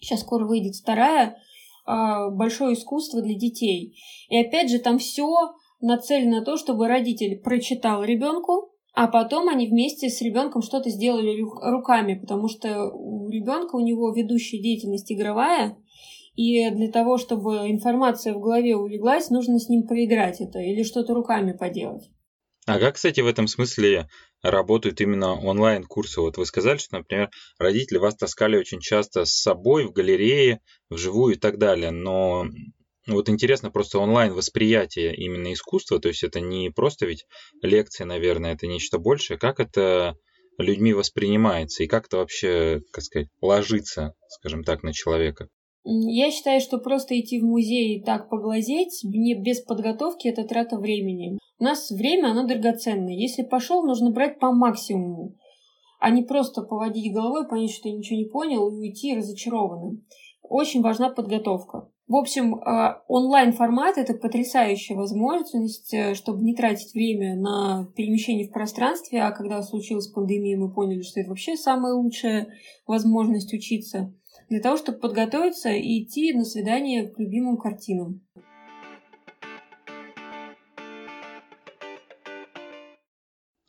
сейчас 0.02 0.20
скоро 0.20 0.46
выйдет 0.46 0.76
вторая, 0.76 1.38
большое 1.86 2.74
искусство 2.74 3.22
для 3.22 3.36
детей. 3.36 3.98
И 4.30 4.38
опять 4.38 4.70
же, 4.70 4.80
там 4.80 4.98
все 4.98 5.28
нацелено 5.80 6.40
на 6.40 6.46
то, 6.46 6.58
чтобы 6.58 6.88
родитель 6.88 7.40
прочитал 7.40 8.04
ребенку, 8.04 8.72
а 8.94 9.08
потом 9.08 9.48
они 9.48 9.68
вместе 9.68 10.10
с 10.10 10.22
ребенком 10.22 10.62
что-то 10.62 10.90
сделали 10.90 11.42
руками, 11.42 12.16
потому 12.16 12.50
что 12.50 12.90
у 12.92 13.30
ребенка 13.30 13.76
у 13.76 13.80
него 13.80 14.12
ведущая 14.14 14.62
деятельность 14.62 15.12
игровая, 15.12 15.78
и 16.36 16.70
для 16.72 16.92
того, 16.92 17.18
чтобы 17.18 17.70
информация 17.70 18.34
в 18.34 18.40
голове 18.40 18.76
улеглась, 18.76 19.30
нужно 19.30 19.60
с 19.60 19.70
ним 19.70 19.88
поиграть 19.88 20.42
это 20.42 20.60
или 20.60 20.84
что-то 20.84 21.14
руками 21.14 21.54
поделать. 21.54 22.10
А 22.68 22.80
как, 22.80 22.96
кстати, 22.96 23.22
в 23.22 23.28
этом 23.28 23.48
смысле 23.48 24.08
работают 24.42 25.02
именно 25.02 25.34
онлайн-курсы? 25.34 26.22
Вот 26.22 26.38
вы 26.38 26.46
сказали, 26.46 26.78
что, 26.78 26.98
например, 26.98 27.30
родители 27.60 27.98
вас 27.98 28.16
таскали 28.16 28.58
очень 28.58 28.80
часто 28.80 29.26
с 29.26 29.34
собой 29.34 29.86
в 29.86 29.92
галерее, 29.92 30.62
вживую 30.90 31.36
и 31.36 31.38
так 31.38 31.58
далее, 31.58 31.92
но 31.92 32.46
вот 33.08 33.30
интересно 33.30 33.72
просто 33.72 34.00
онлайн-восприятие 34.00 35.16
именно 35.16 35.54
искусства, 35.54 36.00
то 36.00 36.10
есть 36.10 36.24
это 36.24 36.40
не 36.40 36.70
просто 36.70 37.06
ведь 37.06 37.26
лекция, 37.62 38.06
наверное, 38.06 38.54
это 38.54 38.68
нечто 38.68 39.00
большее. 39.00 39.38
Как 39.38 39.60
это 39.60 40.16
людьми 40.58 40.94
воспринимается 40.94 41.84
и 41.84 41.88
как 41.88 42.06
это 42.06 42.18
вообще, 42.18 42.82
как 42.92 43.04
сказать, 43.04 43.30
ложится, 43.42 44.14
скажем 44.30 44.64
так, 44.64 44.84
на 44.84 44.94
человека? 44.94 45.48
Я 45.84 46.30
считаю, 46.30 46.62
что 46.62 46.78
просто 46.78 47.20
идти 47.20 47.40
в 47.40 47.44
музей 47.44 47.98
и 47.98 48.04
так 48.04 48.30
поглазеть 48.30 49.04
без 49.04 49.62
подготовки– 49.62 50.28
это 50.30 50.44
трата 50.44 50.78
времени. 50.78 51.40
У 51.62 51.64
нас 51.64 51.92
время, 51.92 52.32
оно 52.32 52.48
драгоценное. 52.48 53.14
Если 53.14 53.44
пошел, 53.44 53.84
нужно 53.84 54.10
брать 54.10 54.40
по 54.40 54.52
максимуму, 54.52 55.36
а 56.00 56.10
не 56.10 56.24
просто 56.24 56.64
поводить 56.64 57.14
головой, 57.14 57.48
понять, 57.48 57.70
что 57.70 57.84
ты 57.84 57.92
ничего 57.92 58.18
не 58.18 58.26
понял, 58.26 58.68
и 58.68 58.80
уйти 58.80 59.16
разочарованным. 59.16 60.04
Очень 60.42 60.82
важна 60.82 61.12
подготовка. 61.12 61.88
В 62.08 62.16
общем, 62.16 62.56
а, 62.56 63.04
онлайн-формат– 63.08 63.96
это 64.00 64.16
потрясающая 64.16 64.96
возможность, 64.96 65.94
э, 65.94 66.16
чтобы 66.16 66.44
не 66.44 66.56
тратить 66.56 66.96
время 66.96 67.36
на 67.36 67.88
перемещение 67.96 68.48
в 68.48 68.52
пространстве, 68.52 69.22
а 69.22 69.30
когда 69.30 69.62
случилась 69.62 70.08
пандемия, 70.08 70.58
мы 70.58 70.74
поняли, 70.74 71.04
что 71.04 71.20
это 71.20 71.30
вообще 71.30 71.56
самая 71.58 71.94
лучшая 71.94 72.48
возможность 72.88 73.54
учиться– 73.54 74.12
для 74.52 74.60
того, 74.60 74.76
чтобы 74.76 74.98
подготовиться 74.98 75.70
и 75.70 76.04
идти 76.04 76.34
на 76.34 76.44
свидание 76.44 77.08
к 77.08 77.18
любимым 77.18 77.56
картинам. 77.56 78.22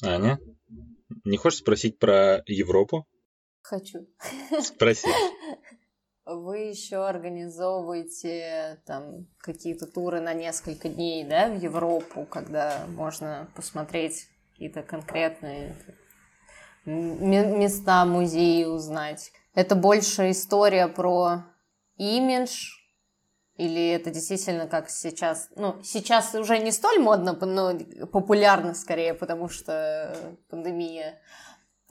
Аня, 0.03 0.39
не 1.25 1.37
хочешь 1.37 1.61
спросить 1.61 1.99
про 1.99 2.43
Европу? 2.47 3.07
Хочу. 3.63 4.09
Спроси. 4.61 5.09
вы 6.25 6.59
еще 6.59 7.07
организовываете 7.07 8.81
там 8.87 9.27
какие-то 9.39 9.87
туры 9.87 10.21
на 10.21 10.35
несколько 10.35 10.89
дней, 10.89 11.25
да, 11.25 11.49
в 11.49 11.61
Европу, 11.61 12.25
когда 12.25 12.87
можно 12.89 13.49
посмотреть 13.55 14.29
какие-то 14.53 14.83
конкретные 14.83 15.75
места, 16.85 18.05
музеи 18.05 18.65
узнать. 18.65 19.33
Это 19.55 19.75
больше 19.75 20.31
история 20.31 20.89
про 20.89 21.45
имидж, 21.97 22.71
или 23.63 23.91
это 23.91 24.11
действительно 24.11 24.67
как 24.67 24.91
сейчас, 24.91 25.49
ну, 25.57 25.77
сейчас 25.85 26.35
уже 26.35 26.59
не 26.59 26.73
столь 26.73 26.99
модно, 26.99 27.33
но 27.41 27.79
популярно 28.07 28.75
скорее, 28.75 29.15
потому 29.15 29.49
что 29.49 30.17
пандемия. 30.49 31.21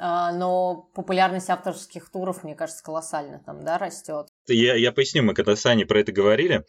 А, 0.04 0.32
но 0.32 0.90
популярность 0.96 1.50
авторских 1.50 2.10
туров, 2.10 2.44
мне 2.44 2.56
кажется, 2.56 2.84
колоссально 2.84 3.40
там, 3.46 3.64
да, 3.64 3.78
растет. 3.78 4.28
Я, 4.48 4.76
я 4.76 4.92
поясню, 4.92 5.22
мы 5.22 5.36
когда 5.36 5.56
с 5.56 5.64
Аней 5.68 5.86
про 5.86 6.00
это 6.00 6.12
говорили, 6.12 6.66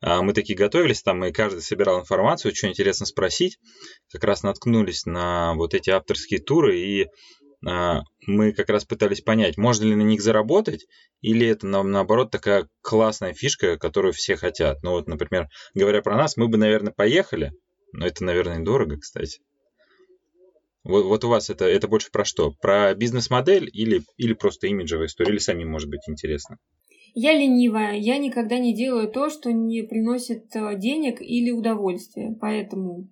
а, 0.00 0.22
мы 0.22 0.32
такие 0.32 0.56
готовились, 0.56 1.02
там 1.02 1.24
и 1.24 1.32
каждый 1.32 1.62
собирал 1.62 2.00
информацию, 2.00 2.54
что 2.54 2.68
интересно 2.68 3.04
спросить, 3.04 3.58
как 4.12 4.22
раз 4.22 4.44
наткнулись 4.44 5.04
на 5.04 5.54
вот 5.54 5.74
эти 5.74 5.90
авторские 5.90 6.40
туры, 6.40 6.78
и 6.78 7.06
мы 8.26 8.52
как 8.52 8.68
раз 8.68 8.84
пытались 8.84 9.20
понять, 9.20 9.56
можно 9.56 9.84
ли 9.84 9.94
на 9.94 10.02
них 10.02 10.22
заработать, 10.22 10.86
или 11.20 11.46
это 11.48 11.66
наоборот 11.66 12.30
такая 12.30 12.68
классная 12.80 13.34
фишка, 13.34 13.76
которую 13.76 14.12
все 14.12 14.36
хотят. 14.36 14.82
Ну 14.82 14.92
вот, 14.92 15.08
например, 15.08 15.48
говоря 15.74 16.00
про 16.00 16.16
нас, 16.16 16.36
мы 16.36 16.48
бы, 16.48 16.58
наверное, 16.58 16.92
поехали, 16.92 17.52
но 17.92 18.06
это, 18.06 18.24
наверное, 18.24 18.64
дорого, 18.64 18.98
кстати. 18.98 19.40
Вот, 20.84 21.04
вот 21.06 21.24
у 21.24 21.28
вас 21.28 21.50
это, 21.50 21.64
это 21.64 21.88
больше 21.88 22.12
про 22.12 22.24
что? 22.24 22.52
Про 22.52 22.94
бизнес-модель 22.94 23.68
или, 23.72 24.02
или 24.16 24.34
просто 24.34 24.68
имиджевая 24.68 25.06
история, 25.06 25.32
или 25.32 25.38
самим 25.38 25.70
может 25.70 25.90
быть 25.90 26.08
интересно? 26.08 26.58
Я 27.14 27.32
ленивая, 27.32 27.94
я 27.94 28.18
никогда 28.18 28.58
не 28.58 28.74
делаю 28.74 29.10
то, 29.10 29.30
что 29.30 29.50
не 29.50 29.82
приносит 29.82 30.54
э, 30.54 30.76
денег 30.76 31.20
или 31.20 31.50
удовольствия, 31.50 32.36
поэтому 32.40 33.08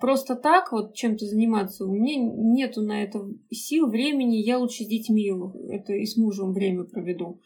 просто 0.00 0.34
так 0.34 0.72
вот 0.72 0.94
чем-то 0.94 1.26
заниматься 1.26 1.84
у 1.84 1.92
меня 1.92 2.14
нету 2.16 2.80
на 2.80 3.02
это 3.02 3.20
сил, 3.50 3.88
времени, 3.88 4.36
я 4.36 4.58
лучше 4.58 4.84
с 4.84 4.86
детьми 4.86 5.30
это 5.70 5.92
и 5.92 6.06
с 6.06 6.16
мужем 6.16 6.52
время 6.52 6.84
проведу. 6.84 7.40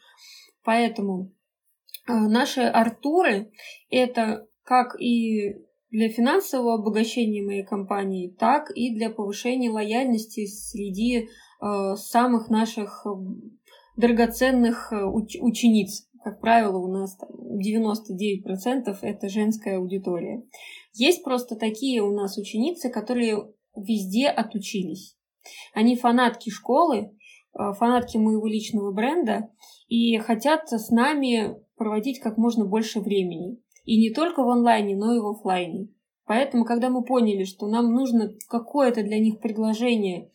Поэтому 0.63 1.33
э, 2.07 2.13
наши 2.13 2.61
Артуры 2.61 3.51
это 3.89 4.47
как 4.63 4.99
и 4.99 5.55
для 5.91 6.09
финансового 6.09 6.75
обогащения 6.75 7.43
моей 7.43 7.63
компании, 7.63 8.33
так 8.39 8.71
и 8.73 8.95
для 8.95 9.09
повышения 9.09 9.69
лояльности 9.69 10.45
среди 10.45 11.27
э, 11.27 11.95
самых 11.97 12.49
наших 12.49 13.05
э, 13.05 13.09
драгоценных 13.97 14.93
уч- 14.93 15.39
учениц. 15.41 16.07
Как 16.23 16.39
правило, 16.39 16.77
у 16.77 16.87
нас 16.87 17.17
там 17.17 17.29
99% 17.57 18.97
это 19.01 19.29
женская 19.29 19.77
аудитория. 19.77 20.43
Есть 20.93 21.23
просто 21.23 21.55
такие 21.55 22.01
у 22.01 22.11
нас 22.11 22.37
ученицы, 22.37 22.89
которые 22.89 23.51
везде 23.75 24.27
отучились. 24.27 25.17
Они 25.73 25.95
фанатки 25.95 26.49
школы, 26.49 26.97
э, 27.53 27.73
фанатки 27.73 28.17
моего 28.17 28.47
личного 28.47 28.91
бренда 28.91 29.49
и 29.87 30.17
хотят 30.17 30.69
с 30.69 30.89
нами 30.89 31.55
проводить 31.75 32.19
как 32.19 32.37
можно 32.37 32.65
больше 32.65 32.99
времени. 32.99 33.59
И 33.85 33.99
не 33.99 34.11
только 34.11 34.43
в 34.43 34.49
онлайне, 34.49 34.95
но 34.95 35.15
и 35.15 35.19
в 35.19 35.27
офлайне. 35.27 35.89
Поэтому, 36.25 36.63
когда 36.63 36.89
мы 36.89 37.03
поняли, 37.03 37.43
что 37.43 37.67
нам 37.67 37.91
нужно 37.93 38.31
какое-то 38.47 39.03
для 39.03 39.19
них 39.19 39.39
предложение, 39.39 40.31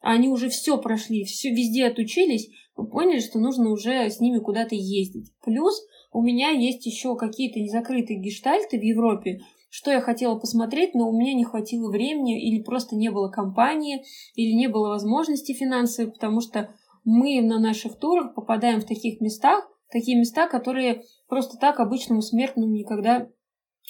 а 0.00 0.12
они 0.12 0.28
уже 0.28 0.48
все 0.48 0.78
прошли, 0.78 1.24
все 1.24 1.50
везде 1.50 1.86
отучились, 1.86 2.50
мы 2.76 2.86
поняли, 2.86 3.20
что 3.20 3.38
нужно 3.38 3.70
уже 3.70 4.10
с 4.10 4.20
ними 4.20 4.38
куда-то 4.38 4.74
ездить. 4.74 5.32
Плюс 5.42 5.84
у 6.12 6.22
меня 6.22 6.50
есть 6.50 6.86
еще 6.86 7.16
какие-то 7.16 7.58
незакрытые 7.58 8.20
гештальты 8.20 8.78
в 8.78 8.82
Европе, 8.82 9.40
что 9.74 9.90
я 9.90 10.00
хотела 10.00 10.38
посмотреть, 10.38 10.94
но 10.94 11.08
у 11.08 11.18
меня 11.18 11.34
не 11.34 11.42
хватило 11.42 11.90
времени 11.90 12.40
или 12.40 12.62
просто 12.62 12.94
не 12.94 13.10
было 13.10 13.28
компании, 13.28 14.04
или 14.36 14.52
не 14.52 14.68
было 14.68 14.90
возможности 14.90 15.52
финансовой, 15.52 16.12
потому 16.12 16.40
что 16.40 16.72
мы 17.02 17.42
на 17.42 17.58
наших 17.58 17.98
турах 17.98 18.36
попадаем 18.36 18.80
в 18.80 18.86
таких 18.86 19.20
местах, 19.20 19.68
такие 19.90 20.16
места, 20.16 20.46
которые 20.46 21.02
просто 21.26 21.58
так 21.58 21.80
обычному 21.80 22.22
смертному 22.22 22.72
никогда 22.72 23.28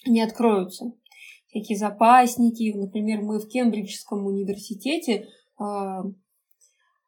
не 0.07 0.23
откроются. 0.23 0.87
Такие 1.53 1.79
запасники, 1.79 2.73
например, 2.75 3.21
мы 3.21 3.39
в 3.39 3.47
Кембриджском 3.47 4.25
университете 4.25 5.27
э, 5.61 5.65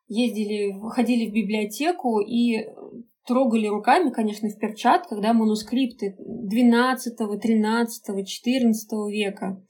ездили, 0.06 0.78
ходили 0.90 1.30
в 1.30 1.32
библиотеку 1.32 2.20
и 2.20 2.68
трогали 3.26 3.66
руками, 3.66 4.10
конечно, 4.10 4.48
в 4.48 4.58
перчатках, 4.58 5.20
да, 5.20 5.32
манускрипты 5.32 6.16
12, 6.18 7.16
13, 7.40 8.26
14 8.26 8.92
века. 9.10 9.62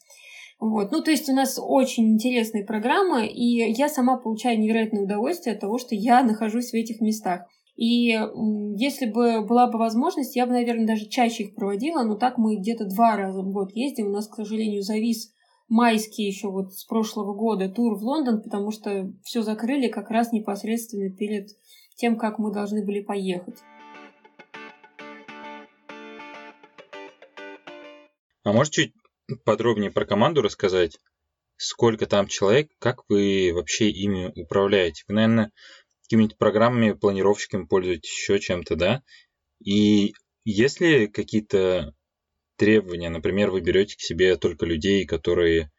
Вот. 0.58 0.90
Ну, 0.90 1.02
то 1.02 1.10
есть 1.10 1.28
у 1.28 1.34
нас 1.34 1.58
очень 1.60 2.14
интересная 2.14 2.64
программа, 2.64 3.26
и 3.26 3.72
я 3.72 3.88
сама 3.88 4.16
получаю 4.16 4.58
невероятное 4.58 5.04
удовольствие 5.04 5.54
от 5.54 5.60
того, 5.60 5.78
что 5.78 5.94
я 5.94 6.22
нахожусь 6.22 6.70
в 6.70 6.74
этих 6.74 7.00
местах. 7.00 7.42
И 7.76 8.18
если 8.76 9.04
бы 9.04 9.44
была 9.44 9.70
бы 9.70 9.78
возможность, 9.78 10.34
я 10.34 10.46
бы, 10.46 10.52
наверное, 10.52 10.86
даже 10.86 11.08
чаще 11.08 11.44
их 11.44 11.54
проводила, 11.54 12.02
но 12.04 12.16
так 12.16 12.38
мы 12.38 12.56
где-то 12.56 12.86
два 12.86 13.16
раза 13.16 13.42
в 13.42 13.52
год 13.52 13.72
ездим. 13.74 14.06
У 14.06 14.12
нас, 14.12 14.28
к 14.28 14.34
сожалению, 14.34 14.82
завис 14.82 15.30
майский 15.68 16.24
еще 16.24 16.50
вот 16.50 16.72
с 16.72 16.84
прошлого 16.84 17.34
года 17.34 17.68
тур 17.68 17.98
в 17.98 18.02
Лондон, 18.02 18.40
потому 18.40 18.70
что 18.70 19.12
все 19.24 19.42
закрыли 19.42 19.88
как 19.88 20.10
раз 20.10 20.32
непосредственно 20.32 21.10
перед 21.10 21.50
тем, 21.96 22.16
как 22.16 22.38
мы 22.38 22.52
должны 22.52 22.84
были 22.84 23.00
поехать. 23.00 23.58
А 28.44 28.52
можешь 28.52 28.72
чуть 28.72 28.94
подробнее 29.44 29.90
про 29.90 30.04
команду 30.04 30.40
рассказать? 30.40 30.98
Сколько 31.56 32.06
там 32.06 32.28
человек, 32.28 32.70
как 32.78 33.00
вы 33.08 33.50
вообще 33.52 33.90
ими 33.90 34.30
управляете? 34.36 35.02
Вы, 35.08 35.14
наверное, 35.14 35.52
какими-нибудь 36.02 36.38
программами, 36.38 36.92
планировщиками 36.92 37.64
пользуетесь, 37.64 38.10
еще 38.10 38.38
чем-то, 38.38 38.76
да? 38.76 39.02
И 39.64 40.14
есть 40.44 40.80
ли 40.80 41.08
какие-то 41.08 41.94
требования? 42.56 43.08
Например, 43.08 43.50
вы 43.50 43.62
берете 43.62 43.96
к 43.96 44.00
себе 44.00 44.36
только 44.36 44.66
людей, 44.66 45.06
которые 45.06 45.72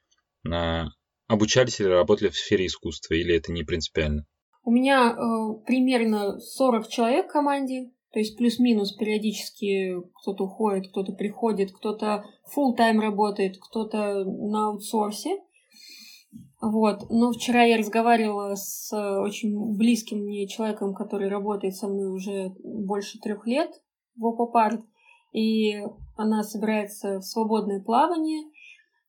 на... 0.44 0.92
обучались 1.28 1.80
или 1.80 1.88
работали 1.88 2.30
в 2.30 2.38
сфере 2.38 2.66
искусства, 2.66 3.14
или 3.14 3.36
это 3.36 3.52
не 3.52 3.64
принципиально? 3.64 4.26
У 4.68 4.72
меня 4.72 5.16
э, 5.16 5.54
примерно 5.66 6.42
40 6.42 6.90
человек 6.90 7.30
в 7.30 7.32
команде, 7.32 7.90
то 8.12 8.20
есть 8.20 8.36
плюс-минус 8.36 8.92
периодически 8.92 9.96
кто-то 10.16 10.44
уходит, 10.44 10.90
кто-то 10.90 11.14
приходит, 11.14 11.72
кто-то 11.72 12.26
full 12.54 12.76
тайм 12.76 13.00
работает, 13.00 13.56
кто-то 13.62 14.26
на 14.26 14.68
аутсорсе. 14.68 15.42
Вот. 16.60 17.10
Но 17.10 17.32
вчера 17.32 17.64
я 17.64 17.78
разговаривала 17.78 18.56
с 18.56 18.92
очень 18.92 19.58
близким 19.78 20.26
мне 20.26 20.50
человеком, 20.50 20.94
который 20.94 21.30
работает 21.30 21.78
со 21.78 21.88
мной 21.88 22.12
уже 22.12 22.52
больше 22.62 23.20
трех 23.20 23.48
лет 23.48 23.72
в 24.18 24.26
Опопарт, 24.28 24.82
и 25.32 25.82
она 26.18 26.44
собирается 26.44 27.20
в 27.20 27.24
свободное 27.24 27.82
плавание, 27.82 28.44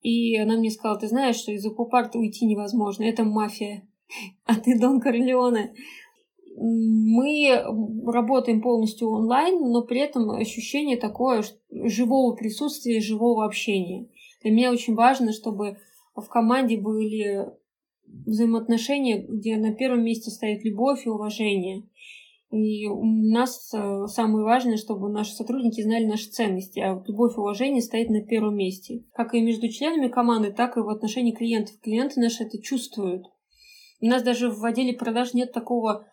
и 0.03 0.37
она 0.37 0.57
мне 0.57 0.71
сказала, 0.71 1.01
ты 1.01 1.09
знаешь, 1.09 1.35
что 1.35 1.51
из 1.51 1.67
Опопарта 1.67 2.17
уйти 2.17 2.47
невозможно, 2.47 3.03
это 3.03 3.25
мафия 3.25 3.88
а 4.45 4.55
ты 4.57 4.79
Дон 4.79 5.01
Корлеоне. 5.01 5.75
Мы 6.61 7.63
работаем 8.07 8.61
полностью 8.61 9.11
онлайн, 9.11 9.61
но 9.61 9.83
при 9.83 10.01
этом 10.01 10.31
ощущение 10.31 10.97
такое 10.97 11.45
живого 11.71 12.35
присутствия, 12.35 13.01
живого 13.01 13.45
общения. 13.45 14.09
Для 14.43 14.51
меня 14.51 14.73
очень 14.73 14.95
важно, 14.95 15.33
чтобы 15.33 15.79
в 16.17 16.27
команде 16.29 16.77
были 16.77 17.47
взаимоотношения, 18.27 19.25
где 19.29 19.57
на 19.57 19.73
первом 19.75 20.05
месте 20.05 20.31
стоит 20.31 20.65
любовь 20.65 21.07
и 21.07 21.11
уважение. 21.11 21.85
И 22.51 22.87
у 22.87 23.05
нас 23.05 23.71
э, 23.75 24.07
самое 24.07 24.43
важное, 24.43 24.79
чтобы 24.79 25.11
наши 25.11 25.33
сотрудники 25.33 25.83
знали 25.83 26.07
наши 26.07 26.31
ценности, 26.31 26.81
а 26.81 27.03
любовь 27.07 27.37
и 27.37 27.41
уважение 27.41 27.83
стоит 27.83 28.09
на 28.09 28.23
первом 28.23 28.57
месте. 28.57 29.05
Как 29.13 29.35
и 29.35 29.43
между 29.43 29.69
членами 29.69 30.09
команды, 30.09 30.51
так 30.51 30.79
и 30.79 30.81
в 30.81 30.89
отношении 30.89 31.33
клиентов. 31.33 31.79
Клиенты 31.81 32.21
наши 32.21 32.45
это 32.45 32.59
чувствуют. 32.59 33.27
У 34.01 34.07
нас 34.07 34.23
даже 34.23 34.51
в 34.51 34.65
отделе 34.65 34.93
продаж 34.93 35.35
нет 35.35 35.53
такого 35.53 36.07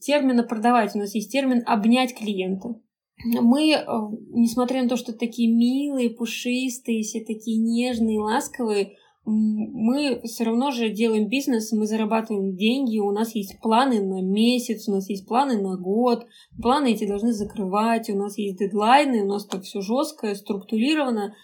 термина 0.00 0.42
продавать. 0.42 0.94
У 0.94 0.98
нас 0.98 1.14
есть 1.14 1.32
термин 1.32 1.62
обнять 1.66 2.14
клиента. 2.14 2.80
Мы, 3.22 3.72
э, 3.72 3.84
несмотря 4.32 4.82
на 4.82 4.88
то, 4.88 4.96
что 4.96 5.12
такие 5.12 5.54
милые, 5.54 6.10
пушистые, 6.10 7.02
все 7.02 7.22
такие 7.22 7.58
нежные, 7.58 8.18
ласковые, 8.18 8.96
мы 9.26 10.20
все 10.24 10.44
равно 10.44 10.70
же 10.70 10.88
делаем 10.88 11.28
бизнес, 11.28 11.72
мы 11.72 11.86
зарабатываем 11.86 12.56
деньги, 12.56 12.98
у 12.98 13.10
нас 13.12 13.34
есть 13.34 13.60
планы 13.60 14.00
на 14.02 14.22
месяц, 14.22 14.88
у 14.88 14.92
нас 14.92 15.08
есть 15.10 15.26
планы 15.26 15.60
на 15.60 15.76
год, 15.76 16.26
планы 16.60 16.92
эти 16.92 17.06
должны 17.06 17.32
закрывать, 17.32 18.08
у 18.08 18.16
нас 18.16 18.38
есть 18.38 18.58
дедлайны, 18.58 19.22
у 19.22 19.28
нас 19.28 19.46
так 19.46 19.62
все 19.62 19.82
жестко, 19.82 20.34
структурировано. 20.34 21.34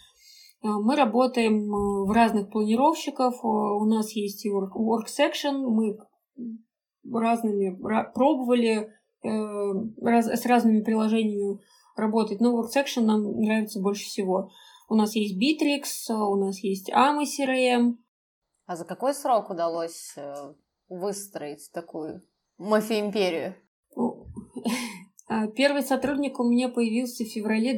Э, 0.63 0.69
мы 0.69 0.97
работаем 0.97 1.65
э, 1.65 2.07
в 2.07 2.11
разных 2.13 2.51
планировщиков. 2.51 3.35
Э, 3.35 3.47
у 3.47 3.85
нас 3.85 4.13
есть 4.13 4.45
и 4.45 4.51
work, 4.51 4.73
work 4.77 5.07
section. 5.07 5.59
Мы 5.69 5.99
разными 7.13 7.77
пробовали 8.13 8.93
раз, 9.23 10.27
с 10.27 10.45
разными 10.45 10.83
приложениями 10.83 11.61
работать, 11.97 12.41
но 12.41 12.61
WorkSection 12.61 13.03
нам 13.03 13.41
нравится 13.41 13.81
больше 13.81 14.05
всего. 14.05 14.51
У 14.89 14.97
нас 14.97 15.15
есть 15.15 15.37
Bittrex, 15.37 16.13
у 16.13 16.37
нас 16.37 16.59
есть 16.59 16.91
AMA 16.91 17.23
CRM. 17.23 17.95
А 18.67 18.77
за 18.77 18.85
какой 18.85 19.15
срок 19.15 19.51
удалось 19.51 20.17
выстроить 20.89 21.71
такую 21.73 22.23
мафия-империю? 22.59 23.55
Первый 25.57 25.83
сотрудник 25.83 26.41
у 26.41 26.45
меня 26.45 26.69
появился 26.69 27.25
в 27.25 27.29
феврале 27.29 27.73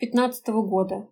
2015 0.00 0.48
года. 0.48 1.08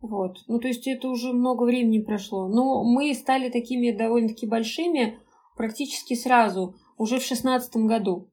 Вот. 0.00 0.38
Ну, 0.48 0.58
то 0.58 0.68
есть 0.68 0.86
это 0.88 1.08
уже 1.08 1.32
много 1.32 1.62
времени 1.62 2.00
прошло. 2.00 2.48
Но 2.48 2.84
мы 2.84 3.14
стали 3.14 3.48
такими 3.50 3.92
довольно-таки 3.92 4.46
большими 4.46 5.18
практически 5.56 6.14
сразу, 6.14 6.74
уже 6.98 7.16
в 7.16 7.26
2016 7.26 7.76
году. 7.76 8.28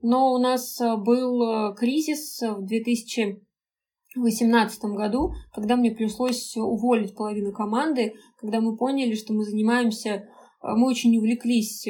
Но 0.00 0.32
у 0.32 0.38
нас 0.38 0.80
э, 0.80 0.96
был 0.96 1.42
э, 1.42 1.74
кризис 1.74 2.40
в 2.40 2.64
2018 2.64 4.84
году, 4.84 5.32
когда 5.52 5.76
мне 5.76 5.90
пришлось 5.90 6.56
уволить 6.56 7.14
половину 7.14 7.52
команды, 7.52 8.14
когда 8.38 8.60
мы 8.60 8.76
поняли, 8.76 9.14
что 9.14 9.34
мы 9.34 9.44
занимаемся 9.44 10.10
э, 10.10 10.22
мы 10.62 10.88
очень 10.88 11.16
увлеклись 11.18 11.86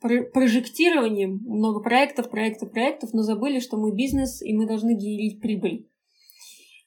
прожектированием, 0.00 1.42
много 1.46 1.80
проектов, 1.80 2.30
проектов, 2.30 2.72
проектов, 2.72 3.12
но 3.12 3.22
забыли, 3.22 3.60
что 3.60 3.76
мы 3.76 3.94
бизнес, 3.94 4.42
и 4.42 4.52
мы 4.54 4.66
должны 4.66 4.96
генерить 4.96 5.40
прибыль. 5.40 5.86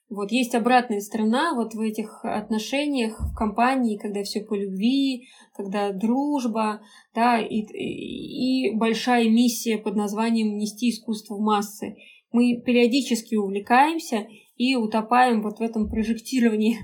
Вот 0.09 0.31
есть 0.31 0.55
обратная 0.55 1.01
сторона 1.01 1.53
вот 1.53 1.75
в 1.75 1.79
этих 1.79 2.25
отношениях 2.25 3.19
в 3.19 3.35
компании, 3.35 3.97
когда 3.97 4.23
все 4.23 4.41
по 4.41 4.55
любви, 4.55 5.27
когда 5.55 5.93
дружба, 5.93 6.81
да, 7.13 7.39
и, 7.39 7.61
и 7.61 8.75
большая 8.75 9.29
миссия 9.29 9.77
под 9.77 9.95
названием 9.95 10.57
«Нести 10.57 10.89
искусство 10.89 11.35
в 11.35 11.41
массы». 11.41 11.95
Мы 12.31 12.59
периодически 12.59 13.35
увлекаемся 13.35 14.27
и 14.57 14.75
утопаем 14.75 15.43
вот 15.43 15.59
в 15.59 15.61
этом 15.61 15.89
прожектировании. 15.89 16.77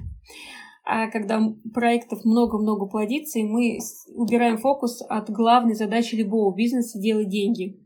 А 0.83 1.09
когда 1.09 1.41
проектов 1.73 2.23
много-много 2.25 2.85
плодится, 2.85 3.39
и 3.39 3.43
мы 3.43 3.79
убираем 4.13 4.59
фокус 4.59 5.01
от 5.01 5.31
главной 5.31 5.73
задачи 5.73 6.13
любого 6.13 6.55
бизнеса– 6.55 6.99
делать 7.01 7.29
деньги. 7.29 7.79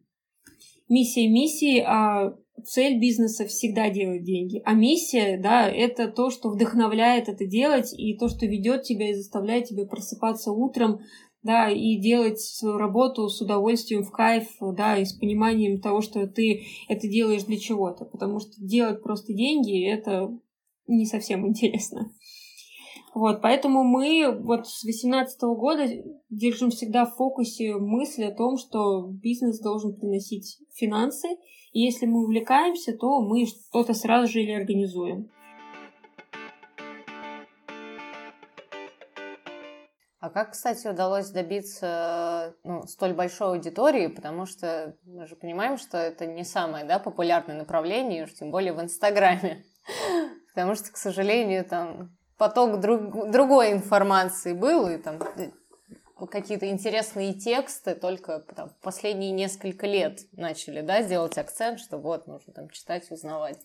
Миссия 0.90 1.28
миссии, 1.30 1.80
а 1.80 2.36
цель 2.66 3.00
бизнеса 3.00 3.46
всегда 3.46 3.90
делать 3.90 4.24
деньги. 4.24 4.62
А 4.66 4.74
миссия, 4.74 5.40
да, 5.42 5.70
это 5.70 6.08
то, 6.08 6.30
что 6.30 6.50
вдохновляет 6.50 7.30
это 7.30 7.46
делать, 7.46 7.94
и 7.98 8.18
то, 8.18 8.28
что 8.28 8.46
ведет 8.46 8.84
тебя 8.84 9.12
и 9.12 9.14
заставляет 9.14 9.66
тебя 9.66 9.86
просыпаться 9.86 10.52
утром, 10.52 11.00
да, 11.42 11.70
и 11.70 11.98
делать 11.98 12.40
свою 12.40 12.78
работу 12.78 13.30
с 13.30 13.40
удовольствием, 13.40 14.04
в 14.04 14.12
кайф, 14.12 14.48
да, 14.76 14.98
и 14.98 15.06
с 15.06 15.14
пониманием 15.14 15.80
того, 15.80 16.02
что 16.02 16.28
ты 16.28 16.64
это 16.90 17.08
делаешь 17.08 17.44
для 17.44 17.58
чего-то. 17.58 18.06
Потому 18.06 18.40
что 18.40 18.52
делать 18.58 19.02
просто 19.02 19.34
деньги— 19.34 19.88
это 19.90 20.30
не 20.88 21.06
совсем 21.06 21.48
интересно. 21.48 22.12
Вот, 23.14 23.42
поэтому 23.42 23.84
мы 23.84 24.32
вот 24.32 24.68
с 24.68 24.84
2018 24.84 25.42
года 25.42 25.88
держим 26.30 26.70
всегда 26.70 27.06
в 27.06 27.16
фокусе 27.16 27.76
мысль 27.76 28.26
о 28.26 28.36
том, 28.36 28.58
что 28.58 29.08
бизнес 29.08 29.60
должен 29.60 29.96
приносить 29.96 30.60
финансы, 30.74 31.28
и 31.72 31.82
если 31.82 32.06
мы 32.06 32.24
увлекаемся, 32.24 32.96
то 32.96 33.22
мы 33.22 33.46
что-то 33.46 33.94
сразу 33.94 34.32
же 34.32 34.42
или 34.42 34.52
организуем. 34.52 35.30
А 40.20 40.30
как, 40.30 40.52
кстати, 40.52 40.86
удалось 40.86 41.30
добиться 41.30 42.54
ну, 42.64 42.84
столь 42.84 43.14
большой 43.14 43.56
аудитории? 43.56 44.08
Потому 44.08 44.46
что 44.46 44.98
мы 45.06 45.26
же 45.26 45.38
понимаем, 45.38 45.78
что 45.78 45.98
это 45.98 46.26
не 46.26 46.44
самое 46.44 46.86
да, 46.86 47.00
популярное 47.00 47.58
направление, 47.58 48.26
уж 48.26 48.34
тем 48.34 48.52
более 48.52 48.74
в 48.74 48.82
Инстаграме. 48.82 49.64
Потому 50.54 50.76
что, 50.76 50.92
к 50.92 50.98
сожалению, 50.98 51.64
там 51.64 52.19
поток 52.40 52.80
друг, 52.80 53.30
другой 53.30 53.74
информации 53.74 54.54
был, 54.54 54.88
и 54.88 54.98
там 54.98 55.20
какие-то 56.32 56.70
интересные 56.70 57.34
тексты 57.34 57.96
только 57.96 58.40
там, 58.56 58.72
последние 58.82 59.32
несколько 59.32 59.86
лет 59.86 60.22
начали, 60.32 60.82
да, 60.82 61.04
делать 61.04 61.38
акцент, 61.38 61.80
что 61.80 61.98
вот, 61.98 62.28
нужно 62.28 62.54
там 62.54 62.70
читать, 62.70 63.12
узнавать. 63.12 63.60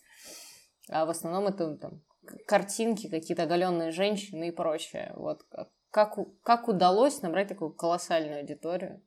А 0.91 1.07
в 1.07 1.11
основном 1.11 1.47
это 1.47 1.77
там 1.77 2.03
картинки, 2.47 3.09
какие-то 3.09 3.45
оголенные 3.45 3.91
женщины 3.93 4.49
и 4.49 4.53
прочее. 4.53 5.13
Вот 5.17 5.43
как, 5.91 6.19
как 6.43 6.69
удалось 6.69 7.23
набрать 7.23 7.49
такую 7.49 7.73
колоссальную 7.73 8.41
аудиторию? 8.41 9.01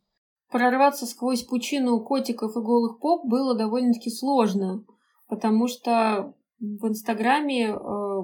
Прорваться 0.49 1.05
сквозь 1.05 1.43
пучину 1.43 1.99
котиков 2.01 2.55
и 2.55 2.61
голых 2.61 2.99
поп 2.99 3.25
было 3.25 3.53
довольно-таки 3.53 4.09
сложно, 4.09 4.85
потому 5.27 5.67
что 5.67 6.33
в 6.59 6.87
Инстаграме 6.87 7.71
э, 7.71 8.21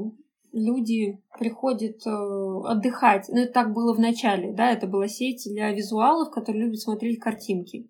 люди 0.53 1.21
приходят 1.37 2.05
э, 2.05 2.09
отдыхать. 2.09 3.27
Ну, 3.27 3.39
это 3.39 3.51
так 3.51 3.73
было 3.73 3.93
в 3.93 3.99
начале, 3.99 4.53
да, 4.53 4.71
это 4.71 4.87
была 4.87 5.07
сеть 5.07 5.43
для 5.51 5.71
визуалов, 5.71 6.31
которые 6.31 6.65
любят 6.65 6.79
смотреть 6.79 7.19
картинки. 7.19 7.89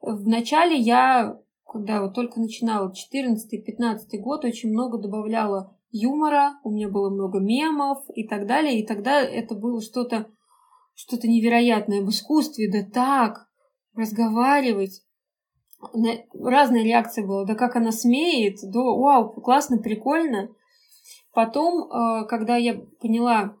В 0.00 0.28
начале 0.28 0.76
я, 0.76 1.40
когда 1.66 2.02
вот 2.02 2.14
только 2.14 2.38
начинала 2.38 2.92
14-15 2.92 4.18
год, 4.20 4.44
очень 4.44 4.70
много 4.70 4.98
добавляла 4.98 5.76
юмора, 5.90 6.60
у 6.62 6.70
меня 6.70 6.88
было 6.88 7.10
много 7.10 7.40
мемов 7.40 8.04
и 8.14 8.28
так 8.28 8.46
далее, 8.46 8.78
и 8.78 8.86
тогда 8.86 9.20
это 9.20 9.54
было 9.54 9.80
что-то 9.80 10.28
что-то 10.94 11.28
невероятное 11.28 12.02
в 12.02 12.10
искусстве, 12.10 12.68
да 12.70 12.82
так, 12.82 13.48
разговаривать. 13.94 15.04
Разная 16.34 16.82
реакция 16.82 17.24
была, 17.24 17.44
да 17.44 17.54
как 17.54 17.76
она 17.76 17.92
смеет, 17.92 18.58
да 18.64 18.80
вау, 18.80 19.30
классно, 19.40 19.78
прикольно. 19.78 20.48
Потом, 21.38 21.84
э, 21.84 22.26
когда 22.26 22.56
я 22.56 22.74
поняла, 23.00 23.56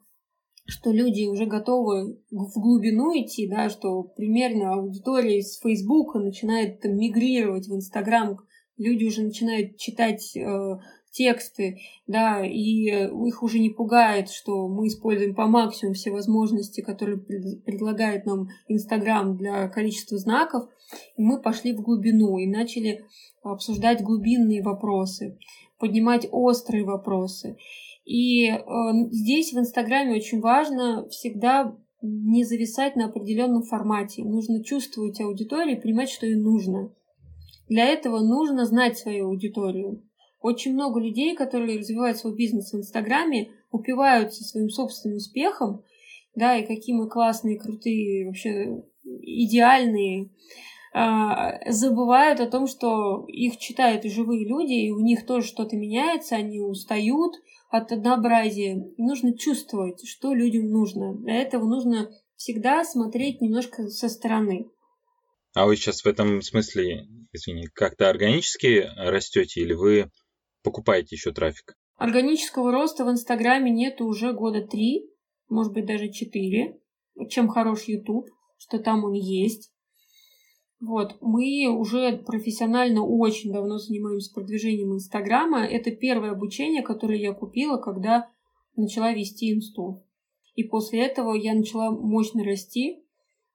что 0.66 0.90
люди 0.90 1.26
уже 1.26 1.46
готовы 1.46 2.18
в 2.28 2.60
глубину 2.60 3.12
идти, 3.12 3.48
да, 3.48 3.68
что 3.68 4.02
примерно 4.02 4.74
аудитория 4.74 5.38
из 5.38 5.60
Фейсбука 5.60 6.18
начинает 6.18 6.80
там, 6.80 6.96
мигрировать 6.96 7.68
в 7.68 7.76
Инстаграм, 7.76 8.36
люди 8.78 9.04
уже 9.04 9.22
начинают 9.22 9.76
читать 9.76 10.36
э, 10.36 10.78
тексты, 11.12 11.78
да, 12.08 12.44
и 12.44 12.86
их 13.28 13.44
уже 13.44 13.60
не 13.60 13.70
пугает, 13.70 14.28
что 14.28 14.66
мы 14.66 14.88
используем 14.88 15.36
по 15.36 15.46
максимуму 15.46 15.94
все 15.94 16.10
возможности, 16.10 16.80
которые 16.80 17.18
пред, 17.18 17.62
предлагает 17.64 18.26
нам 18.26 18.48
Инстаграм 18.66 19.36
для 19.36 19.68
количества 19.68 20.18
знаков, 20.18 20.68
и 21.16 21.22
мы 21.22 21.40
пошли 21.40 21.72
в 21.72 21.82
глубину 21.82 22.38
и 22.38 22.46
начали 22.46 23.04
обсуждать 23.42 24.02
глубинные 24.02 24.62
вопросы 24.62 25.38
поднимать 25.78 26.28
острые 26.30 26.84
вопросы. 26.84 27.56
И 28.04 28.46
э, 28.46 28.58
здесь 29.10 29.52
в 29.52 29.58
Инстаграме 29.58 30.16
очень 30.16 30.40
важно 30.40 31.08
всегда 31.08 31.76
не 32.00 32.44
зависать 32.44 32.96
на 32.96 33.06
определенном 33.06 33.62
формате. 33.62 34.24
Нужно 34.24 34.62
чувствовать 34.62 35.20
аудиторию 35.20 35.76
и 35.76 35.80
понимать, 35.80 36.08
что 36.08 36.26
ей 36.26 36.36
нужно. 36.36 36.92
Для 37.68 37.84
этого 37.86 38.20
нужно 38.20 38.64
знать 38.66 38.98
свою 38.98 39.26
аудиторию. 39.26 40.02
Очень 40.40 40.74
много 40.74 41.00
людей, 41.00 41.34
которые 41.34 41.78
развивают 41.78 42.16
свой 42.16 42.34
бизнес 42.34 42.72
в 42.72 42.76
Инстаграме, 42.76 43.50
упиваются 43.70 44.44
своим 44.44 44.70
собственным 44.70 45.16
успехом, 45.16 45.82
да, 46.34 46.56
и 46.56 46.66
какие 46.66 46.94
мы 46.94 47.08
классные, 47.08 47.58
крутые, 47.58 48.26
вообще 48.26 48.84
идеальные, 49.04 50.30
забывают 51.66 52.40
о 52.40 52.50
том, 52.50 52.66
что 52.66 53.24
их 53.28 53.58
читают 53.58 54.04
живые 54.04 54.48
люди, 54.48 54.72
и 54.72 54.90
у 54.90 55.00
них 55.00 55.26
тоже 55.26 55.46
что-то 55.46 55.76
меняется, 55.76 56.36
они 56.36 56.60
устают 56.60 57.34
от 57.70 57.92
однообразия. 57.92 58.82
Нужно 58.96 59.36
чувствовать, 59.36 60.06
что 60.08 60.32
людям 60.32 60.70
нужно. 60.70 61.14
Для 61.14 61.36
этого 61.42 61.66
нужно 61.66 62.10
всегда 62.36 62.84
смотреть 62.84 63.40
немножко 63.40 63.88
со 63.88 64.08
стороны. 64.08 64.70
А 65.54 65.66
вы 65.66 65.76
сейчас 65.76 66.02
в 66.02 66.06
этом 66.06 66.40
смысле, 66.42 67.06
извини, 67.32 67.66
как-то 67.74 68.08
органически 68.08 68.88
растете 68.96 69.60
или 69.60 69.74
вы 69.74 70.10
покупаете 70.62 71.16
еще 71.16 71.32
трафик? 71.32 71.74
Органического 71.96 72.70
роста 72.70 73.04
в 73.04 73.10
Инстаграме 73.10 73.70
нет 73.70 74.00
уже 74.00 74.32
года 74.32 74.66
три, 74.66 75.10
может 75.48 75.72
быть 75.72 75.86
даже 75.86 76.10
четыре. 76.10 76.78
Чем 77.28 77.48
хорош 77.48 77.84
YouTube, 77.84 78.28
что 78.56 78.78
там 78.78 79.04
он 79.04 79.14
есть. 79.14 79.72
Вот, 80.80 81.16
мы 81.20 81.66
уже 81.68 82.18
профессионально 82.18 83.04
очень 83.04 83.52
давно 83.52 83.78
занимаемся 83.78 84.32
продвижением 84.32 84.94
Инстаграма. 84.94 85.64
Это 85.64 85.90
первое 85.90 86.30
обучение, 86.30 86.82
которое 86.82 87.18
я 87.18 87.32
купила, 87.32 87.78
когда 87.78 88.30
начала 88.76 89.12
вести 89.12 89.52
инсту. 89.52 90.04
И 90.54 90.62
после 90.62 91.04
этого 91.04 91.34
я 91.34 91.54
начала 91.54 91.90
мощно 91.90 92.44
расти. 92.44 93.04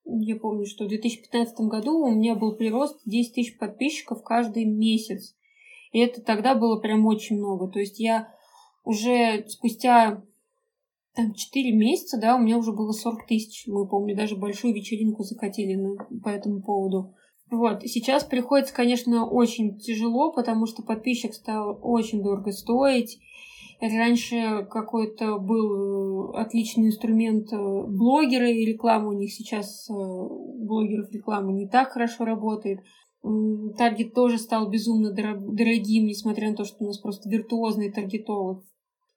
Я 0.05 0.35
помню, 0.35 0.65
что 0.65 0.83
в 0.83 0.89
2015 0.89 1.59
году 1.61 1.97
у 1.99 2.11
меня 2.11 2.35
был 2.35 2.55
прирост 2.55 2.99
10 3.05 3.33
тысяч 3.33 3.57
подписчиков 3.57 4.21
каждый 4.23 4.65
месяц. 4.65 5.35
И 5.93 5.99
это 5.99 6.21
тогда 6.21 6.55
было 6.55 6.79
прям 6.79 7.05
очень 7.05 7.37
много. 7.37 7.69
То 7.69 7.79
есть 7.79 7.99
я 7.99 8.33
уже 8.83 9.45
спустя 9.47 10.23
там 11.15 11.33
4 11.33 11.75
месяца, 11.75 12.19
да, 12.19 12.35
у 12.35 12.39
меня 12.39 12.57
уже 12.57 12.71
было 12.71 12.91
40 12.91 13.27
тысяч. 13.27 13.67
Мы, 13.67 13.87
помню, 13.87 14.15
даже 14.15 14.35
большую 14.35 14.73
вечеринку 14.73 15.23
закатили 15.23 15.75
на, 15.75 15.95
по 16.23 16.29
этому 16.29 16.61
поводу. 16.61 17.13
Вот, 17.51 17.83
сейчас 17.83 18.23
приходится, 18.23 18.73
конечно, 18.73 19.27
очень 19.29 19.77
тяжело, 19.77 20.31
потому 20.31 20.65
что 20.65 20.81
подписчик 20.81 21.33
стал 21.33 21.79
очень 21.83 22.23
дорого 22.23 22.51
стоить. 22.51 23.19
Раньше 23.79 24.65
какой-то 24.71 25.37
был 25.39 26.31
отличный 26.35 26.87
инструмент 26.87 27.51
э, 27.51 27.57
блогеры 27.57 28.51
и 28.51 28.65
реклама. 28.65 29.09
У 29.09 29.13
них 29.13 29.33
сейчас 29.33 29.89
э, 29.89 29.93
блогеров 29.93 31.11
реклама 31.11 31.51
не 31.51 31.67
так 31.67 31.91
хорошо 31.91 32.23
работает. 32.23 32.79
Таргет 33.77 34.13
тоже 34.13 34.37
стал 34.37 34.69
безумно 34.69 35.11
дорогим, 35.11 36.05
несмотря 36.05 36.49
на 36.49 36.55
то, 36.55 36.65
что 36.65 36.83
у 36.83 36.87
нас 36.87 36.97
просто 36.97 37.29
виртуозный 37.29 37.91
таргетолог. 37.91 38.63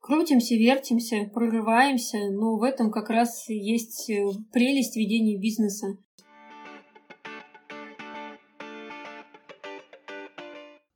Крутимся, 0.06 0.54
вертимся, 0.54 1.28
прорываемся, 1.34 2.30
но 2.30 2.56
в 2.56 2.62
этом 2.62 2.92
как 2.92 3.10
раз 3.10 3.48
есть 3.48 4.08
э, 4.08 4.24
прелесть 4.52 4.94
ведения 4.94 5.36
бизнеса. 5.36 5.98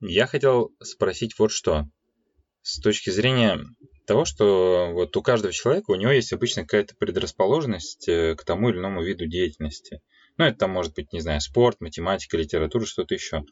Я 0.00 0.28
хотел 0.28 0.70
спросить 0.80 1.36
вот 1.40 1.50
что. 1.50 1.88
С 2.62 2.80
точки 2.80 3.10
зрения 3.10 3.58
того, 4.06 4.24
что 4.24 4.92
вот 4.92 5.16
у 5.16 5.22
каждого 5.22 5.52
человека, 5.52 5.90
у 5.90 5.96
него 5.96 6.12
есть 6.12 6.32
обычно 6.32 6.62
какая-то 6.62 6.94
предрасположенность 6.94 8.06
э, 8.06 8.36
к 8.36 8.44
тому 8.44 8.68
или 8.68 8.78
иному 8.78 9.02
виду 9.02 9.26
деятельности. 9.26 10.02
Ну, 10.36 10.44
это 10.44 10.58
там 10.58 10.70
может 10.70 10.94
быть, 10.94 11.12
не 11.12 11.18
знаю, 11.18 11.40
спорт, 11.40 11.80
математика, 11.80 12.36
литература, 12.36 12.86
что-то 12.86 13.16
еще. 13.16 13.42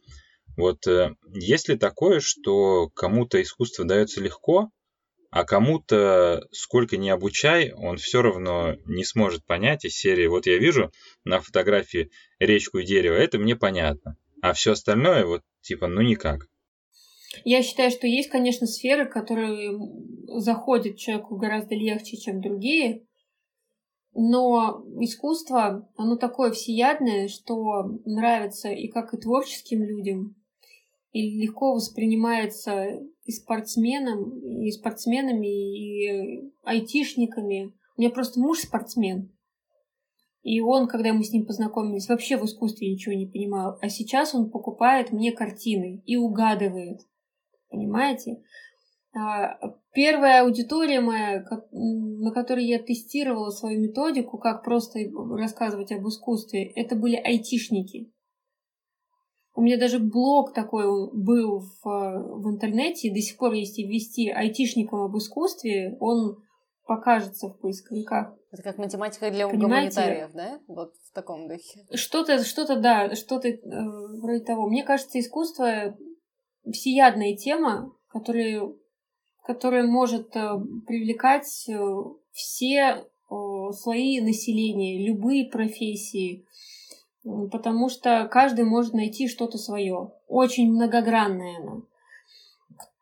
Вот 0.57 0.87
э, 0.87 1.17
есть 1.33 1.69
ли 1.69 1.77
такое, 1.77 2.21
что 2.21 2.91
кому-то 2.91 3.43
искусство 3.43 3.85
дается 3.85 4.21
легко, 4.21 4.71
а 5.31 5.45
кому-то, 5.45 6.47
сколько 6.53 6.97
ни 6.97 7.09
обучай, 7.09 7.73
он 7.73 7.97
все 7.97 8.23
равно 8.23 8.77
не 8.87 9.05
сможет 9.05 9.45
понять 9.45 9.85
из 9.85 9.95
серии, 9.95 10.27
вот 10.27 10.47
я 10.47 10.59
вижу 10.59 10.91
на 11.25 11.41
фотографии 11.41 12.11
речку 12.39 12.79
и 12.79 12.85
дерево, 12.85 13.15
это 13.15 13.39
мне 13.39 13.57
понятно, 13.57 14.17
а 14.41 14.53
все 14.53 14.73
остальное 14.73 15.27
вот 15.27 15.43
типа 15.61 15.87
ну 15.87 16.01
никак. 16.01 16.47
Я 17.45 17.63
считаю, 17.63 17.91
что 17.91 18.07
есть, 18.07 18.31
конечно, 18.31 18.67
сферы, 18.67 19.07
которые 19.07 19.79
заходят 20.41 20.97
человеку 20.97 21.37
гораздо 21.37 21.75
легче, 21.75 22.17
чем 22.17 22.41
другие, 22.41 23.05
но 24.15 24.85
искусство, 25.01 25.89
оно 25.97 26.17
такое 26.17 26.51
всеядное, 26.51 27.29
что 27.29 27.85
нравится 28.05 28.71
и 28.71 28.89
как 28.89 29.15
и 29.15 29.19
творческим 29.19 29.83
людям, 29.85 30.35
и 31.13 31.41
легко 31.41 31.75
воспринимается 31.75 33.01
и 33.25 33.33
спортсменом, 33.33 34.39
и 34.63 34.71
спортсменами, 34.71 35.47
и 35.47 36.53
айтишниками. 36.63 37.75
У 37.97 38.01
меня 38.01 38.11
просто 38.11 38.41
муж 38.41 38.61
спортсмен. 38.61 39.33
И 40.43 40.61
он, 40.61 40.87
когда 40.87 41.13
мы 41.13 41.25
с 41.25 41.33
ним 41.33 41.47
познакомились, 41.47 42.09
вообще 42.09 42.37
в 42.37 42.45
искусстве 42.45 42.91
ничего 42.91 43.15
не 43.15 43.27
понимал. 43.27 43.79
А 43.81 43.89
сейчас 43.89 44.35
он 44.35 44.51
покупает 44.51 45.13
мне 45.13 45.33
картины 45.33 46.03
и 46.07 46.17
угадывает. 46.17 47.01
Понимаете? 47.69 48.43
А, 49.15 49.59
первая 49.93 50.45
аудитория 50.45 51.01
моя, 51.01 51.45
на 51.73 52.31
которой 52.33 52.67
я 52.67 52.79
тестировала 52.79 53.51
свою 53.51 53.81
методику, 53.81 54.39
как 54.39 54.65
просто 54.65 55.01
рассказывать 55.37 55.93
об 55.93 56.07
искусстве, 56.07 56.65
это 56.65 56.95
были 56.95 57.17
айтишники. 57.17 58.13
У 59.59 59.61
меня 59.61 59.77
даже 59.77 59.99
блог 59.99 60.55
такой 60.55 60.85
был 61.13 61.59
в, 61.59 61.83
в 61.83 62.49
интернете, 62.49 63.09
и 63.09 63.13
до 63.13 63.21
сих 63.21 63.37
пор, 63.37 63.55
если 63.55 63.83
ввести 63.83 64.31
айтишникам 64.31 65.01
об 65.01 65.17
искусстве, 65.19 65.97
он 65.99 66.37
покажется 66.87 67.49
в 67.49 67.59
поисковиках. 67.59 68.37
Это 68.53 68.63
как 68.63 68.79
математика 68.79 69.33
для 69.33 69.49
Понимаете? 69.49 69.97
гуманитариев, 69.97 70.31
да? 70.33 70.61
Вот 70.69 70.93
в 70.95 71.13
таком 71.13 71.49
духе. 71.49 71.85
Что-то, 71.93 72.45
что-то, 72.45 72.77
да, 72.77 73.17
что-то 73.17 73.49
э, 73.49 73.59
вроде 74.23 74.45
того. 74.45 74.69
Мне 74.69 74.85
кажется, 74.85 75.19
искусство 75.19 75.99
всеядная 76.71 77.35
тема, 77.35 77.93
которая, 78.11 78.63
которая 79.43 79.89
может 79.89 80.37
э, 80.37 80.51
привлекать 80.87 81.69
э, 81.69 81.77
все 82.31 82.79
э, 82.79 83.35
слои 83.73 84.21
населения, 84.21 85.05
любые 85.05 85.51
профессии, 85.51 86.47
потому 87.51 87.89
что 87.89 88.29
каждый 88.31 88.65
может 88.65 88.95
найти 88.95 89.29
что-то 89.29 89.59
свое. 89.59 90.13
Очень 90.27 90.71
многогранное 90.73 91.59
оно. 91.59 91.83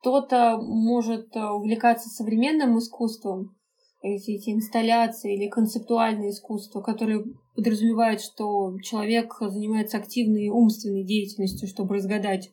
Кто-то 0.01 0.59
может 0.59 1.35
увлекаться 1.35 2.09
современным 2.09 2.79
искусством, 2.79 3.57
эти, 4.03 4.33
эти 4.33 4.51
инсталляции 4.51 5.35
или 5.35 5.49
концептуальное 5.49 6.31
искусство, 6.31 6.81
которое 6.81 7.25
подразумевает, 7.57 8.21
что 8.21 8.79
человек 8.83 9.35
занимается 9.41 9.97
активной 9.97 10.49
умственной 10.49 11.03
деятельностью, 11.03 11.67
чтобы 11.67 11.97
разгадать 11.97 12.53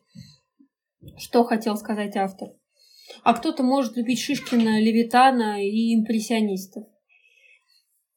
что 1.18 1.44
хотел 1.44 1.76
сказать 1.76 2.16
автор. 2.16 2.48
А 3.22 3.34
кто-то 3.34 3.62
может 3.62 3.96
любить 3.96 4.20
Шишкина, 4.20 4.80
Левитана 4.80 5.62
и 5.62 5.94
импрессионистов. 5.94 6.84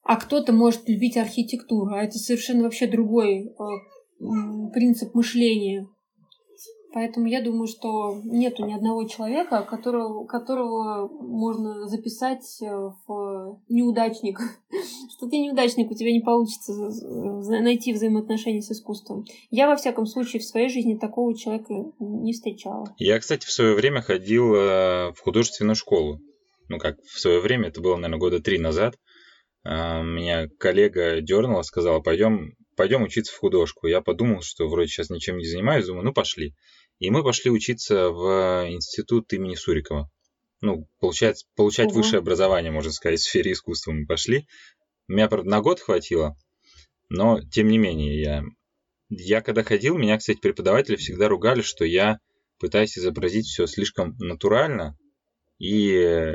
А 0.08 0.15
кто-то 0.15 0.54
может 0.54 0.88
любить 0.88 1.17
архитектуру. 1.17 1.93
А 1.93 2.04
это 2.04 2.17
совершенно 2.17 2.63
вообще 2.63 2.88
другой 2.88 3.48
э, 3.48 4.72
принцип 4.74 5.13
мышления. 5.13 5.86
Поэтому 6.93 7.28
я 7.28 7.43
думаю, 7.43 7.67
что 7.67 8.22
нету 8.24 8.65
ни 8.65 8.74
одного 8.74 9.06
человека, 9.08 9.62
которого, 9.70 10.26
которого 10.26 11.10
можно 11.10 11.88
записать 11.88 12.62
э, 12.62 12.65
в 13.06 13.62
неудачник. 13.67 14.39
Что 15.17 15.28
ты 15.28 15.38
неудачник, 15.39 15.91
у 15.91 15.93
тебя 15.93 16.13
не 16.13 16.22
получится 16.22 16.72
найти 17.62 17.91
взаимоотношения 17.91 18.62
с 18.62 18.72
искусством. 18.72 19.26
Я, 19.52 19.67
во 19.67 19.76
всяком 19.76 20.06
случае, 20.06 20.39
в 20.39 20.46
своей 20.46 20.70
жизни 20.70 20.96
такого 20.96 21.38
человека 21.38 21.74
не 22.00 22.32
встречала. 22.32 22.96
Я, 22.98 23.20
кстати, 23.20 23.46
в 23.46 23.52
свое 23.52 23.76
время 23.76 24.02
ходил 24.02 24.56
э, 24.56 25.12
в 25.12 25.20
художественную 25.20 25.76
школу. 25.76 26.22
Ну 26.70 26.80
как, 26.80 26.98
в 27.02 27.20
свое 27.20 27.41
время, 27.41 27.67
это 27.67 27.82
было, 27.82 27.96
наверное, 27.96 28.20
года 28.20 28.39
три 28.39 28.58
назад. 28.58 28.96
Э, 29.67 30.01
меня 30.01 30.47
коллега 30.60 31.19
дернула, 31.19 31.62
сказала, 31.62 31.99
пойдем 31.99 32.56
пойдем 32.77 33.03
учиться 33.03 33.34
в 33.34 33.38
художку. 33.38 33.88
Я 33.88 34.01
подумал, 34.01 34.41
что 34.41 34.67
вроде 34.67 34.88
сейчас 34.88 35.10
ничем 35.10 35.38
не 35.38 35.45
занимаюсь, 35.45 35.86
думаю, 35.86 36.06
ну 36.06 36.13
пошли. 36.13 36.56
И 36.99 37.10
мы 37.10 37.23
пошли 37.23 37.51
учиться 37.51 38.10
в 38.10 38.65
институт 38.69 39.34
имени 39.34 39.56
Сурикова. 39.56 40.10
Ну, 40.62 40.88
получается, 40.99 41.45
получать 41.56 41.88
угу. 41.88 41.97
высшее 41.97 42.19
образование, 42.19 42.71
можно 42.71 42.91
сказать, 42.91 43.19
в 43.19 43.23
сфере 43.23 43.51
искусства 43.51 43.91
мы 43.91 44.06
пошли. 44.06 44.47
Меня, 45.08 45.27
правда, 45.27 45.49
на 45.49 45.62
год 45.62 45.80
хватило, 45.80 46.36
но 47.10 47.41
тем 47.51 47.67
не 47.67 47.77
менее, 47.77 48.21
я, 48.21 48.43
я 49.10 49.41
когда 49.41 49.63
ходил, 49.63 49.97
меня, 49.97 50.17
кстати, 50.17 50.39
преподаватели 50.39 50.95
всегда 50.95 51.27
ругали, 51.27 51.62
что 51.62 51.86
я 51.86 52.19
пытаюсь 52.60 52.97
изобразить 52.97 53.45
все 53.45 53.67
слишком 53.67 54.15
натурально 54.17 54.97
и 55.60 56.34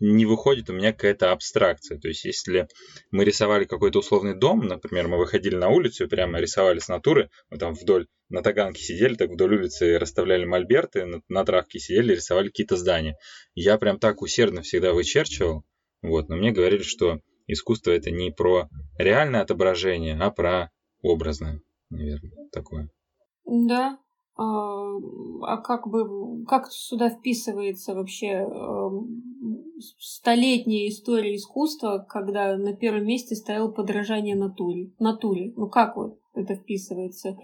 не 0.00 0.24
выходит 0.24 0.70
у 0.70 0.72
меня 0.72 0.92
какая-то 0.92 1.30
абстракция. 1.30 1.98
То 1.98 2.08
есть, 2.08 2.24
если 2.24 2.66
мы 3.10 3.24
рисовали 3.24 3.64
какой-то 3.64 4.00
условный 4.00 4.34
дом, 4.34 4.66
например, 4.66 5.08
мы 5.08 5.18
выходили 5.18 5.54
на 5.54 5.68
улицу 5.68 6.04
и 6.04 6.08
прямо 6.08 6.40
рисовали 6.40 6.78
с 6.78 6.88
натуры, 6.88 7.30
мы 7.50 7.58
там 7.58 7.74
вдоль 7.74 8.06
на 8.30 8.42
таганке 8.42 8.82
сидели, 8.82 9.14
так 9.14 9.30
вдоль 9.30 9.56
улицы 9.56 9.98
расставляли 9.98 10.44
мольберты, 10.44 11.04
на, 11.04 11.20
на 11.28 11.44
травке 11.44 11.78
сидели, 11.78 12.14
рисовали 12.14 12.48
какие-то 12.48 12.76
здания. 12.76 13.16
Я 13.54 13.76
прям 13.76 13.98
так 13.98 14.22
усердно 14.22 14.62
всегда 14.62 14.92
вычерчивал, 14.92 15.64
вот, 16.02 16.28
но 16.28 16.36
мне 16.36 16.50
говорили, 16.50 16.82
что 16.82 17.20
искусство 17.46 17.90
это 17.90 18.10
не 18.10 18.30
про 18.30 18.68
реальное 18.98 19.42
отображение, 19.42 20.16
а 20.18 20.30
про 20.30 20.70
образное, 21.02 21.60
наверное, 21.90 22.48
такое. 22.52 22.88
Да, 23.44 23.98
а, 24.40 24.96
а 25.42 25.56
как 25.58 25.86
бы, 25.86 26.44
как 26.46 26.72
сюда 26.72 27.10
вписывается 27.10 27.94
вообще 27.94 28.46
столетняя 29.98 30.88
история 30.88 31.36
искусства, 31.36 32.06
когда 32.08 32.56
на 32.56 32.74
первом 32.74 33.04
месте 33.04 33.34
стояло 33.36 33.70
подражание 33.70 34.34
натуре? 34.34 34.92
Натуре. 34.98 35.52
Ну 35.56 35.68
как 35.68 35.96
вот 35.96 36.18
это 36.34 36.54
вписывается? 36.54 37.36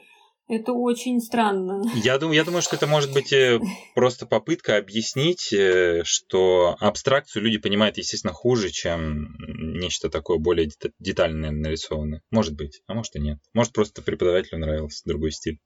Это 0.48 0.72
очень 0.72 1.20
странно. 1.20 1.82
Я 1.96 2.18
думаю, 2.18 2.36
я 2.36 2.44
думаю, 2.44 2.62
что 2.62 2.76
это 2.76 2.86
может 2.86 3.12
быть 3.12 3.32
э, 3.32 3.58
просто 3.96 4.26
попытка 4.26 4.76
объяснить, 4.76 5.52
э, 5.52 6.02
что 6.04 6.76
абстракцию 6.78 7.42
люди 7.42 7.58
понимают, 7.58 7.98
естественно, 7.98 8.32
хуже, 8.32 8.70
чем 8.70 9.34
нечто 9.48 10.08
такое 10.08 10.38
более 10.38 10.70
детальное 11.00 11.50
нарисованное. 11.50 12.22
Может 12.30 12.54
быть, 12.54 12.80
а 12.86 12.94
может 12.94 13.16
и 13.16 13.20
нет. 13.20 13.38
Может, 13.54 13.72
просто 13.72 14.02
преподавателю 14.02 14.60
нравился 14.60 15.02
другой 15.04 15.32
стиль. 15.32 15.58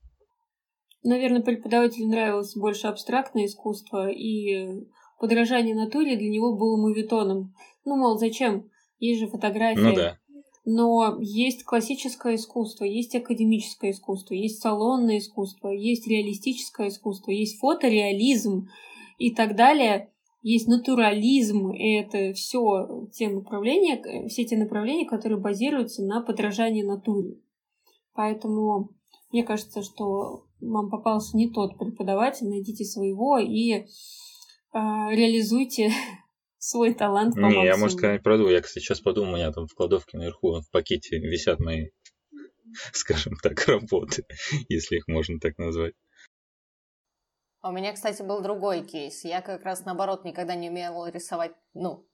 Наверное, 1.02 1.42
преподавателю 1.42 2.08
нравилось 2.08 2.56
больше 2.56 2.86
абстрактное 2.86 3.46
искусство, 3.46 4.08
и 4.10 4.84
подражание 5.18 5.74
натуре 5.74 6.16
для 6.16 6.28
него 6.28 6.56
было 6.56 6.76
мувитоном. 6.76 7.54
Ну, 7.84 7.96
мол, 7.96 8.18
зачем? 8.18 8.70
Есть 8.98 9.20
же 9.20 9.28
фотографии. 9.28 9.80
Ну 9.80 9.94
да. 9.94 10.18
Но 10.66 11.16
есть 11.20 11.64
классическое 11.64 12.36
искусство, 12.36 12.84
есть 12.84 13.14
академическое 13.14 13.92
искусство, 13.92 14.34
есть 14.34 14.60
салонное 14.60 15.18
искусство, 15.18 15.68
есть 15.68 16.06
реалистическое 16.06 16.88
искусство, 16.88 17.30
есть 17.30 17.58
фотореализм 17.58 18.68
и 19.18 19.34
так 19.34 19.56
далее. 19.56 20.12
Есть 20.42 20.68
натурализм, 20.68 21.70
и 21.72 21.96
это 21.96 22.32
все 22.32 23.08
те 23.12 23.28
направления, 23.28 24.26
все 24.28 24.44
те 24.44 24.56
направления, 24.56 25.06
которые 25.06 25.38
базируются 25.38 26.02
на 26.02 26.22
подражании 26.22 26.82
натуре. 26.82 27.38
Поэтому 28.14 28.90
Мне 29.32 29.44
кажется, 29.44 29.82
что 29.82 30.46
вам 30.60 30.90
попался 30.90 31.36
не 31.36 31.50
тот 31.50 31.78
преподаватель, 31.78 32.48
найдите 32.48 32.84
своего 32.84 33.38
и 33.38 33.72
э, 33.72 33.84
реализуйте 34.72 35.90
свой 36.58 36.94
талант 36.94 37.34
по 37.34 37.46
Не, 37.46 37.64
я, 37.64 37.76
может, 37.76 37.98
когда-нибудь 37.98 38.24
пройду. 38.24 38.48
Я, 38.48 38.60
кстати, 38.60 38.84
сейчас 38.84 39.00
подумал, 39.00 39.32
у 39.32 39.36
меня 39.36 39.52
там 39.52 39.66
в 39.66 39.74
кладовке 39.74 40.18
наверху 40.18 40.60
в 40.60 40.70
пакете 40.70 41.18
висят 41.18 41.60
мои, 41.60 41.88
скажем 42.92 43.34
так, 43.42 43.64
работы, 43.66 44.24
если 44.68 44.96
их 44.96 45.08
можно 45.08 45.38
так 45.40 45.58
назвать. 45.58 45.94
А 47.62 47.68
у 47.68 47.72
меня, 47.72 47.92
кстати, 47.92 48.22
был 48.22 48.40
другой 48.40 48.86
кейс. 48.86 49.22
Я 49.24 49.42
как 49.42 49.64
раз, 49.64 49.84
наоборот, 49.84 50.24
никогда 50.24 50.54
не 50.54 50.70
умела 50.70 51.10
рисовать, 51.10 51.52
ну, 51.74 52.06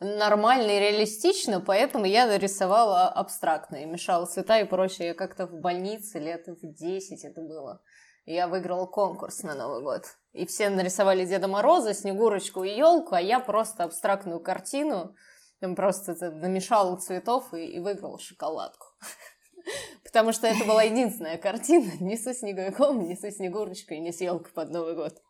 нормально 0.00 0.70
и 0.70 0.80
реалистично, 0.80 1.60
поэтому 1.60 2.06
я 2.06 2.36
рисовала 2.38 3.08
абстрактно 3.08 3.76
и 3.76 3.86
мешала 3.86 4.26
цвета 4.26 4.58
и 4.60 4.64
прочее. 4.64 5.08
Я 5.08 5.14
как-то 5.14 5.46
в 5.46 5.60
больнице 5.60 6.18
лет 6.18 6.46
в 6.46 6.60
10 6.62 7.24
это 7.24 7.40
было. 7.40 7.82
Я 8.24 8.48
выиграла 8.48 8.86
конкурс 8.86 9.42
на 9.42 9.54
Новый 9.54 9.82
год. 9.82 10.04
И 10.32 10.46
все 10.46 10.70
нарисовали 10.70 11.24
Деда 11.24 11.48
Мороза, 11.48 11.94
Снегурочку 11.94 12.64
и 12.64 12.76
елку, 12.76 13.14
а 13.14 13.20
я 13.20 13.40
просто 13.40 13.84
абстрактную 13.84 14.40
картину, 14.40 15.14
там 15.60 15.74
просто 15.74 16.14
намешала 16.30 16.96
цветов 16.96 17.52
и, 17.52 17.66
и 17.66 17.80
выиграла 17.80 18.18
шоколадку. 18.18 18.86
Потому 20.04 20.32
что 20.32 20.46
это 20.46 20.64
была 20.64 20.82
единственная 20.82 21.38
картина 21.38 21.90
ни 22.00 22.16
со 22.16 22.32
снеговиком, 22.34 23.06
ни 23.06 23.14
со 23.14 23.30
Снегурочкой, 23.30 23.98
ни 23.98 24.10
с 24.10 24.20
елкой 24.20 24.52
под 24.52 24.70
Новый 24.70 24.94
год. 24.94 25.20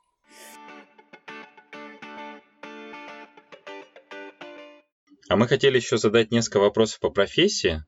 А 5.30 5.36
мы 5.36 5.46
хотели 5.46 5.76
еще 5.76 5.96
задать 5.96 6.32
несколько 6.32 6.58
вопросов 6.58 6.98
по 6.98 7.08
профессии. 7.08 7.84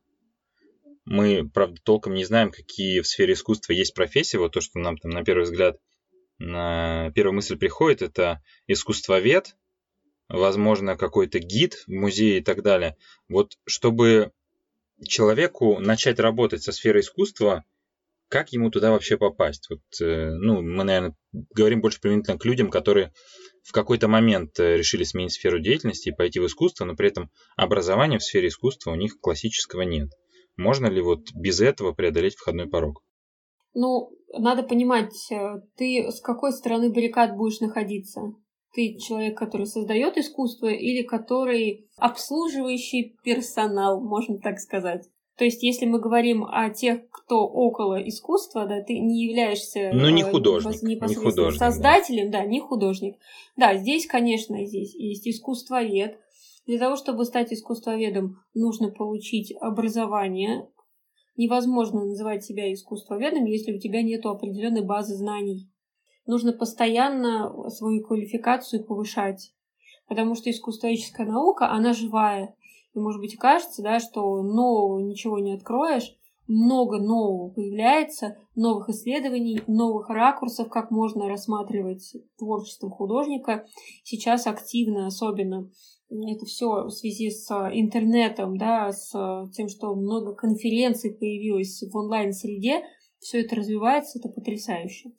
Мы, 1.05 1.51
правда, 1.53 1.81
толком 1.83 2.15
не 2.15 2.25
знаем, 2.25 2.53
какие 2.53 3.01
в 3.01 3.07
сфере 3.09 3.33
искусства 3.33 3.73
есть 3.73 3.95
профессии. 3.95 4.37
Вот 4.37 4.53
то, 4.53 4.61
что 4.61 4.79
нам 4.79 4.97
там 4.97 5.11
на 5.11 5.25
первый 5.25 5.43
взгляд, 5.43 5.81
на 6.39 7.11
первую 7.17 7.35
мысль 7.35 7.57
приходит, 7.57 8.01
это 8.01 8.41
искусствовед, 8.69 9.57
возможно, 10.29 10.97
какой-то 10.97 11.41
гид 11.41 11.75
в 11.75 11.89
музее 11.89 12.39
и 12.39 12.45
так 12.45 12.63
далее. 12.63 12.97
Вот 13.29 13.59
чтобы 13.67 14.31
человеку 15.05 15.81
начать 15.81 16.21
работать 16.21 16.63
со 16.63 16.71
сферой 16.71 17.01
искусства, 17.01 17.65
как 18.29 18.53
ему 18.53 18.71
туда 18.71 18.93
вообще 18.93 19.19
попасть? 19.19 19.69
Вот, 19.69 19.83
э, 20.01 20.31
ну, 20.31 20.63
мы, 20.63 20.85
наверное, 20.85 21.17
говорим 21.33 21.81
больше 21.81 22.01
применительно 22.01 22.39
к 22.39 22.45
людям, 22.45 22.71
которые 22.71 23.13
в 23.63 23.73
какой-то 23.73 24.09
момент 24.09 24.59
э, 24.59 24.77
решили 24.77 25.05
сменить 25.05 25.33
сферу 25.33 25.61
деятельности 25.61 26.09
и 26.09 26.15
пойти 26.15 26.41
в 26.41 26.47
искусство, 26.47 26.85
но 26.85 26.95
при 26.95 27.09
этом 27.09 27.31
образования 27.57 28.19
в 28.19 28.25
сфере 28.25 28.49
искусства 28.49 28.91
у 28.91 28.97
них 28.97 29.21
классического 29.21 29.83
нет. 29.83 30.11
Можно 30.57 30.87
ли 30.87 31.01
вот 31.01 31.33
без 31.35 31.61
этого 31.61 31.93
преодолеть 31.93 32.35
входной 32.35 32.69
порог? 32.69 33.03
Ну, 33.75 34.11
надо 34.37 34.63
понимать, 34.63 35.15
э, 35.31 35.61
ты 35.77 36.11
с 36.11 36.21
какой 36.21 36.53
стороны 36.53 36.91
баррикад 36.91 37.37
будешь 37.37 37.61
находиться? 37.61 38.21
Ты 38.75 38.97
человек, 38.99 39.39
который 39.39 39.67
создает 39.67 40.17
искусство 40.17 40.69
или 40.69 41.03
который 41.03 41.89
обслуживающий 41.99 43.17
персонал, 43.23 44.03
можно 44.03 44.39
так 44.39 44.59
сказать? 44.59 45.07
То 45.37 45.45
есть, 45.45 45.63
если 45.63 45.87
мы 45.87 45.99
говорим 45.99 46.45
о 46.45 46.69
тех, 46.71 47.09
кто 47.11 47.47
около 47.47 47.97
искусства, 48.07 48.67
да, 48.67 48.83
ты 48.83 48.99
не 48.99 49.25
являешься 49.25 49.91
ну, 49.93 50.11
не 50.11 50.23
э, 50.23 50.31
художник, 50.31 50.83
не 50.83 50.97
художник, 51.15 51.59
создателем, 51.59 52.31
да. 52.31 52.41
да, 52.41 52.47
не 52.47 52.61
художник. 52.61 53.17
Да, 53.57 53.75
здесь, 53.77 54.07
конечно, 54.07 54.65
здесь 54.67 54.95
есть 54.95 55.27
искусствовед. 55.27 56.19
Для 56.67 56.79
того, 56.79 56.97
чтобы 56.97 57.25
стать 57.25 57.53
искусствоведом, 57.53 58.41
нужно 58.55 58.91
получить 58.91 59.55
образование. 59.61 60.69
Невозможно 61.37 62.05
называть 62.05 62.45
себя 62.45 62.73
искусствоведом, 62.73 63.47
если 63.47 63.73
у 63.73 63.79
тебя 63.79 64.03
нет 64.03 64.27
определенной 64.27 64.85
базы 64.85 65.15
знаний. 65.15 65.71
Нужно 66.27 66.53
постоянно 66.53 67.69
свою 67.71 68.05
квалификацию 68.05 68.85
повышать, 68.85 69.53
потому 70.07 70.35
что 70.35 70.51
искусствоведческая 70.51 71.27
наука, 71.27 71.71
она 71.71 71.95
живая. 71.95 72.55
И, 72.95 72.99
может 72.99 73.21
быть, 73.21 73.37
кажется, 73.37 73.83
да, 73.83 74.01
что 74.01 74.43
нового 74.43 75.01
ничего 75.01 75.39
не 75.39 75.55
откроешь, 75.55 76.17
много 76.49 76.99
нового 76.99 77.51
появляется, 77.51 78.37
новых 78.55 78.89
исследований, 78.91 79.63
новых 79.67 80.09
ракурсов, 80.11 80.69
как 80.69 80.91
можно 80.91 81.29
рассматривать 81.29 82.17
творчество 82.37 82.91
художника. 82.91 83.65
Сейчас 84.03 84.47
активно, 84.47 85.07
особенно 85.07 85.71
это 86.11 86.45
все 86.45 86.85
в 86.85 86.91
связи 86.91 87.31
с 87.31 87.51
интернетом, 87.73 88.59
да, 88.59 88.93
с 88.93 89.13
тем, 89.55 89.69
что 89.69 89.95
много 89.95 90.35
конференций 90.35 91.15
появилось 91.15 91.83
в 91.83 91.97
онлайн-среде, 91.97 92.83
все 93.21 93.41
это 93.41 93.57
развивается, 93.57 94.19
это 94.19 94.29
потрясающе. 94.29 95.13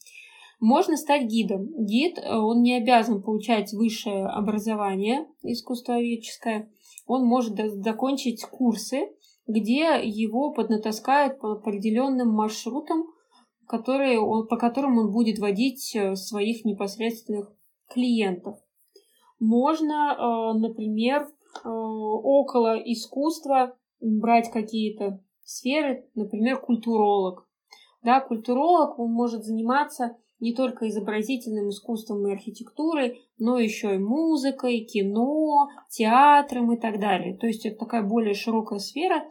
Можно 0.59 0.97
стать 0.97 1.25
гидом. 1.25 1.67
Гид, 1.83 2.19
он 2.19 2.61
не 2.61 2.75
обязан 2.77 3.23
получать 3.23 3.73
высшее 3.73 4.27
образование 4.27 5.25
искусствоведческое, 5.41 6.69
он 7.05 7.25
может 7.25 7.55
закончить 7.83 8.43
курсы, 8.45 9.09
где 9.47 9.99
его 10.03 10.53
поднатаскают 10.53 11.39
по 11.39 11.53
определенным 11.53 12.29
маршрутам, 12.29 13.05
которые 13.67 14.19
он, 14.19 14.47
по 14.47 14.57
которым 14.57 14.97
он 14.97 15.11
будет 15.11 15.39
водить 15.39 15.95
э, 15.95 16.15
своих 16.15 16.65
непосредственных 16.65 17.51
клиентов. 17.89 18.57
Можно, 19.39 20.15
э, 20.15 20.57
например, 20.59 21.23
э, 21.23 21.69
около 21.69 22.77
искусства 22.77 23.77
брать 23.99 24.51
какие-то 24.51 25.21
сферы, 25.43 26.09
например, 26.15 26.59
культуролог. 26.59 27.47
Да, 28.03 28.19
культуролог, 28.19 28.99
он 28.99 29.11
может 29.11 29.43
заниматься 29.43 30.17
не 30.43 30.53
только 30.53 30.89
изобразительным 30.89 31.69
искусством 31.69 32.27
и 32.27 32.33
архитектурой, 32.33 33.21
но 33.39 33.57
еще 33.57 33.95
и 33.95 33.97
музыкой, 33.97 34.81
кино, 34.81 35.69
театром 35.89 36.73
и 36.73 36.77
так 36.77 36.99
далее. 36.99 37.37
То 37.37 37.47
есть 37.47 37.65
это 37.65 37.77
такая 37.77 38.03
более 38.03 38.33
широкая 38.33 38.79
сфера, 38.79 39.23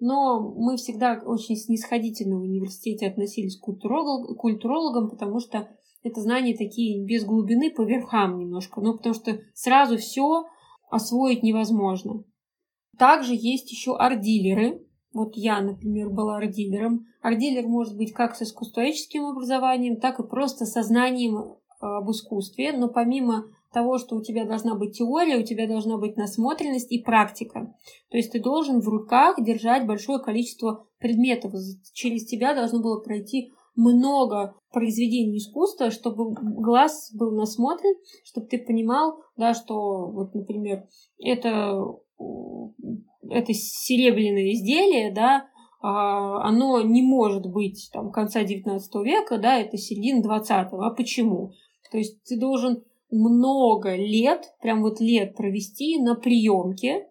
но 0.00 0.38
мы 0.40 0.76
всегда 0.76 1.18
очень 1.24 1.56
снисходительно 1.56 2.36
в 2.36 2.42
университете 2.42 3.06
относились 3.06 3.56
к 3.56 3.62
культуролог, 3.62 4.36
культурологам, 4.36 5.08
потому 5.08 5.40
что 5.40 5.66
это 6.02 6.20
знания 6.20 6.54
такие 6.54 7.02
без 7.06 7.24
глубины 7.24 7.70
по 7.70 7.82
верхам 7.82 8.38
немножко, 8.38 8.82
ну 8.82 8.98
потому 8.98 9.14
что 9.14 9.40
сразу 9.54 9.96
все 9.96 10.44
освоить 10.90 11.42
невозможно. 11.42 12.22
Также 12.98 13.32
есть 13.34 13.70
еще 13.70 13.96
арт-дилеры, 13.96 14.86
вот 15.12 15.32
я, 15.34 15.60
например, 15.60 16.10
была 16.10 16.36
ардилером. 16.36 17.06
Ардилер 17.22 17.66
может 17.66 17.96
быть 17.96 18.12
как 18.12 18.36
с 18.36 18.42
искусствоведческим 18.42 19.26
образованием, 19.26 19.96
так 19.96 20.20
и 20.20 20.26
просто 20.26 20.66
со 20.66 20.82
знанием 20.82 21.36
э, 21.36 21.52
об 21.80 22.10
искусстве. 22.10 22.72
Но 22.72 22.88
помимо 22.88 23.46
того, 23.72 23.98
что 23.98 24.16
у 24.16 24.22
тебя 24.22 24.44
должна 24.44 24.74
быть 24.74 24.96
теория, 24.98 25.38
у 25.38 25.44
тебя 25.44 25.66
должна 25.66 25.96
быть 25.98 26.16
насмотренность 26.16 26.92
и 26.92 27.02
практика. 27.02 27.74
То 28.10 28.16
есть 28.16 28.32
ты 28.32 28.40
должен 28.40 28.80
в 28.80 28.88
руках 28.88 29.36
держать 29.42 29.86
большое 29.86 30.20
количество 30.20 30.86
предметов. 30.98 31.52
Через 31.92 32.26
тебя 32.26 32.54
должно 32.54 32.80
было 32.80 33.00
пройти 33.00 33.52
много 33.76 34.54
произведений 34.72 35.38
искусства, 35.38 35.90
чтобы 35.90 36.34
глаз 36.34 37.12
был 37.14 37.32
насмотрен, 37.32 37.94
чтобы 38.24 38.46
ты 38.46 38.58
понимал, 38.58 39.22
да, 39.36 39.54
что 39.54 40.10
вот, 40.10 40.34
например, 40.34 40.84
это 41.18 41.80
это 43.30 43.52
серебряное 43.54 44.52
изделие, 44.52 45.12
да, 45.12 45.46
а, 45.82 46.46
оно 46.46 46.82
не 46.82 47.02
может 47.02 47.46
быть 47.46 47.90
там, 47.92 48.10
конца 48.10 48.42
19 48.42 48.94
века, 49.04 49.38
да, 49.38 49.58
это 49.58 49.78
середина 49.78 50.22
20 50.22 50.72
-го. 50.72 50.80
А 50.82 50.90
почему? 50.90 51.52
То 51.90 51.98
есть 51.98 52.22
ты 52.24 52.38
должен 52.38 52.82
много 53.10 53.96
лет, 53.96 54.52
прям 54.60 54.82
вот 54.82 55.00
лет 55.00 55.34
провести 55.34 55.98
на 55.98 56.14
приемке, 56.14 57.06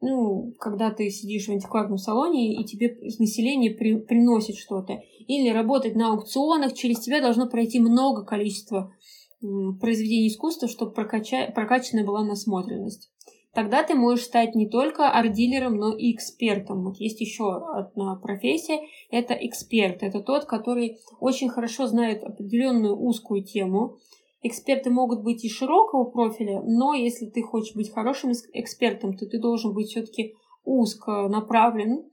ну, 0.00 0.52
когда 0.58 0.90
ты 0.90 1.10
сидишь 1.10 1.46
в 1.46 1.52
антикварном 1.52 1.98
салоне, 1.98 2.60
и 2.60 2.64
тебе 2.64 2.96
население 3.18 3.70
при, 3.70 3.96
приносит 3.96 4.56
что-то. 4.56 5.00
Или 5.26 5.50
работать 5.50 5.94
на 5.94 6.12
аукционах, 6.12 6.74
через 6.74 7.00
тебя 7.00 7.20
должно 7.20 7.48
пройти 7.48 7.80
много 7.80 8.24
количества 8.24 8.92
произведений 9.80 10.28
искусства, 10.28 10.68
чтобы 10.68 10.92
прокача... 10.92 11.50
прокачана 11.54 12.04
была 12.04 12.24
насмотренность 12.24 13.10
тогда 13.56 13.82
ты 13.82 13.94
можешь 13.94 14.26
стать 14.26 14.54
не 14.54 14.68
только 14.68 15.10
арт-дилером, 15.10 15.76
но 15.76 15.96
и 15.96 16.12
экспертом. 16.12 16.84
Вот 16.84 16.98
есть 16.98 17.22
еще 17.22 17.56
одна 17.56 18.14
профессия, 18.16 18.80
это 19.10 19.32
эксперт. 19.32 20.02
Это 20.02 20.20
тот, 20.20 20.44
который 20.44 20.98
очень 21.20 21.48
хорошо 21.48 21.86
знает 21.86 22.22
определенную 22.22 22.94
узкую 22.94 23.42
тему. 23.42 23.96
Эксперты 24.42 24.90
могут 24.90 25.24
быть 25.24 25.42
и 25.42 25.48
широкого 25.48 26.04
профиля, 26.04 26.60
но 26.60 26.92
если 26.92 27.30
ты 27.30 27.42
хочешь 27.42 27.74
быть 27.74 27.90
хорошим 27.90 28.32
экспертом, 28.52 29.16
то 29.16 29.26
ты 29.26 29.40
должен 29.40 29.72
быть 29.72 29.88
все-таки 29.88 30.34
узко 30.62 31.26
направлен. 31.28 32.04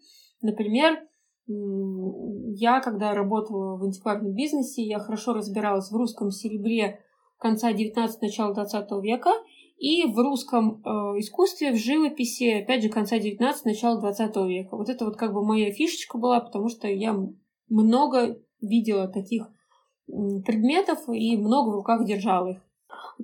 Например, 0.41 0.97
я, 1.45 2.79
когда 2.79 3.13
работала 3.13 3.75
в 3.75 3.83
антикварном 3.83 4.33
бизнесе, 4.33 4.81
я 4.81 4.99
хорошо 4.99 5.33
разбиралась 5.33 5.91
в 5.91 5.95
русском 5.95 6.31
серебре 6.31 7.01
конца 7.37 7.73
19 7.73 8.21
начала 8.21 8.53
20 8.53 8.91
века– 9.03 9.31
и 9.77 10.05
в 10.05 10.17
русском 10.17 10.81
э, 10.85 10.89
искусстве, 11.19 11.71
в 11.71 11.77
живописи, 11.77 12.61
опять 12.61 12.83
же, 12.83 12.89
конца 12.89 13.19
19 13.19 13.65
начала 13.65 13.99
20 13.99 14.35
века. 14.47 14.77
Вот 14.77 14.89
это 14.89 15.05
вот 15.05 15.17
как 15.17 15.33
бы 15.33 15.43
моя 15.43 15.71
фишечка 15.71 16.17
была, 16.17 16.39
потому 16.39 16.69
что 16.69 16.87
я 16.87 17.15
много 17.69 18.39
видела 18.61 19.07
таких 19.07 19.47
предметов 20.05 20.99
и 21.09 21.37
много 21.37 21.69
в 21.69 21.75
руках 21.75 22.05
держала 22.05 22.51
их. 22.51 22.61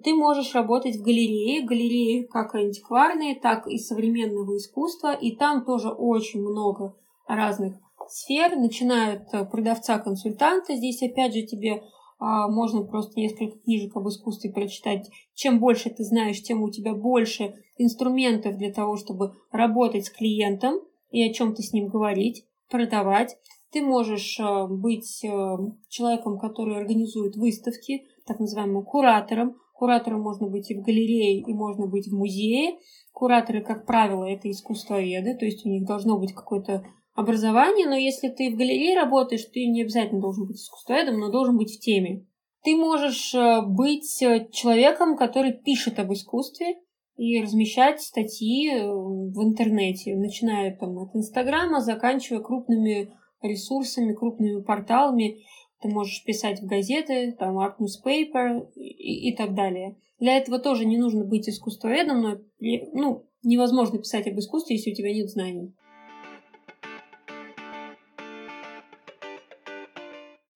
Ты 0.03 0.13
можешь 0.13 0.53
работать 0.53 0.97
в 0.97 1.03
галерее, 1.03 1.65
галереи 1.65 2.23
как 2.23 2.55
антикварные, 2.55 3.39
так 3.39 3.67
и 3.67 3.77
современного 3.77 4.57
искусства, 4.57 5.13
и 5.13 5.35
там 5.35 5.65
тоже 5.65 5.89
очень 5.89 6.41
много 6.41 6.95
разных 7.27 7.75
сфер, 8.07 8.55
начиная 8.55 9.25
от 9.31 9.51
продавца-консультанта. 9.51 10.75
Здесь 10.75 11.01
опять 11.03 11.33
же 11.33 11.43
тебе 11.43 11.83
можно 12.20 12.84
просто 12.84 13.20
несколько 13.20 13.57
книжек 13.59 13.95
об 13.95 14.07
искусстве 14.09 14.51
прочитать. 14.51 15.09
Чем 15.34 15.59
больше 15.59 15.89
ты 15.89 16.03
знаешь, 16.03 16.41
тем 16.41 16.63
у 16.63 16.70
тебя 16.70 16.93
больше 16.93 17.55
инструментов 17.78 18.57
для 18.57 18.72
того, 18.74 18.97
чтобы 18.97 19.36
работать 19.51 20.05
с 20.05 20.09
клиентом 20.09 20.82
и 21.11 21.24
о 21.24 21.34
чем-то 21.34 21.61
с 21.61 21.74
ним 21.74 21.88
говорить, 21.88 22.45
продавать. 22.70 23.38
Ты 23.72 23.82
можешь 23.82 24.39
э, 24.39 24.67
быть 24.67 25.24
э, 25.24 25.30
человеком, 25.89 26.39
который 26.39 26.78
организует 26.78 27.36
выставки, 27.36 28.03
так 28.26 28.39
называемым 28.39 28.84
куратором. 28.84 29.57
Куратором 29.74 30.22
можно 30.22 30.47
быть 30.47 30.72
и 30.72 30.76
в 30.76 30.82
галерее, 30.82 31.39
и 31.39 31.53
можно 31.53 31.88
быть 31.88 32.07
в 32.07 32.15
музее. 32.15 32.80
Кураторы, 33.13 33.61
как 33.61 33.86
правило, 33.86 34.26
это 34.26 34.49
искусствоведы, 34.49 35.36
то 35.36 35.45
есть 35.45 35.65
у 35.65 35.70
них 35.70 35.86
должно 35.86 36.17
быть 36.17 36.34
какое-то 36.34 36.84
образование, 37.20 37.88
но 37.88 37.95
если 37.95 38.30
ты 38.30 38.49
в 38.49 38.55
галерее 38.55 38.95
работаешь, 38.95 39.45
ты 39.45 39.65
не 39.65 39.82
обязательно 39.82 40.22
должен 40.22 40.47
быть 40.47 40.57
искусствоведом, 40.57 41.20
но 41.20 41.30
должен 41.30 41.57
быть 41.57 41.76
в 41.76 41.80
теме. 41.80 42.26
Ты 42.63 42.76
можешь 42.76 43.34
э, 43.34 43.61
быть 43.61 44.09
человеком, 44.51 45.17
который 45.17 45.53
пишет 45.53 45.99
об 45.99 46.11
искусстве 46.13 46.78
и 47.15 47.41
размещать 47.41 48.01
статьи 48.01 48.70
в 48.80 49.43
интернете, 49.43 50.15
начиная 50.15 50.76
там, 50.76 50.97
от 50.97 51.15
Инстаграма, 51.15 51.82
заканчивая 51.82 52.41
крупными 52.41 53.13
ресурсами, 53.41 54.13
крупными 54.13 54.61
порталами. 54.61 55.43
Ты 55.82 55.89
можешь 55.89 56.24
писать 56.24 56.61
в 56.61 56.65
газеты, 56.65 57.34
там, 57.38 57.59
Art 57.59 57.76
Newspaper 57.80 58.70
и, 58.76 59.30
и 59.30 59.36
так 59.36 59.53
далее. 59.53 59.97
Для 60.20 60.38
этого 60.38 60.59
тоже 60.59 60.86
не 60.86 60.97
нужно 60.97 61.24
быть 61.24 61.47
искусствоведом, 61.47 62.22
но 62.22 62.38
ну, 62.59 63.26
невозможно 63.43 63.99
писать 63.99 64.28
об 64.28 64.38
искусстве, 64.38 64.76
если 64.76 64.91
у 64.91 64.95
тебя 64.95 65.13
нет 65.13 65.30
знаний. 65.30 65.74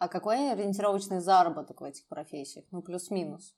А 0.04 0.10
какой 0.10 0.52
ориентировочный 0.52 1.22
заработок 1.22 1.80
в 1.80 1.84
этих 1.86 2.06
профессиях? 2.10 2.66
Ну, 2.72 2.82
плюс-минус. 2.82 3.56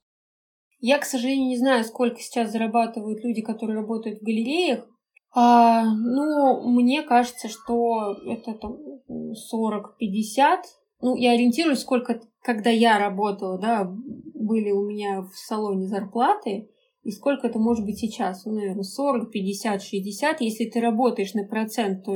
Я, 0.80 1.00
к 1.00 1.04
сожалению, 1.04 1.48
не 1.48 1.58
знаю, 1.58 1.84
сколько 1.84 2.20
сейчас 2.20 2.52
зарабатывают 2.52 3.24
люди, 3.24 3.42
которые 3.42 3.80
работают 3.80 4.20
в 4.20 4.24
галереях, 4.24 4.88
а, 5.34 5.86
ну, 5.86 6.70
мне 6.70 7.02
кажется, 7.02 7.50
что 7.50 8.16
это 8.28 8.54
там 8.54 8.78
40-50. 9.10 10.60
Ну, 11.02 11.16
я 11.16 11.32
ориентируюсь, 11.32 11.80
сколько, 11.80 12.22
когда 12.44 12.70
я 12.70 13.00
работала, 13.00 13.58
да, 13.58 13.84
были 13.84 14.70
у 14.70 14.86
меня 14.86 15.24
в 15.24 15.36
салоне 15.36 15.88
зарплаты, 15.88 16.70
и 17.02 17.10
сколько 17.10 17.48
это 17.48 17.58
может 17.58 17.84
быть 17.86 17.98
сейчас? 17.98 18.46
Ну, 18.46 18.54
наверное, 18.54 18.84
40, 18.84 19.32
50, 19.32 19.82
60. 19.82 20.42
Если 20.42 20.66
ты 20.66 20.80
работаешь 20.80 21.34
на 21.34 21.44
процент, 21.44 22.06
то 22.06 22.16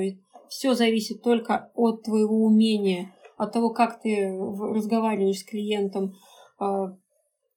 все 0.50 0.76
зависит 0.76 1.24
только 1.24 1.72
от 1.74 2.04
твоего 2.04 2.46
умения, 2.46 3.12
от 3.40 3.52
того, 3.52 3.72
как 3.72 4.02
ты 4.02 4.32
разговариваешь 4.32 5.40
с 5.40 5.44
клиентом, 5.44 6.14
а, 6.60 6.96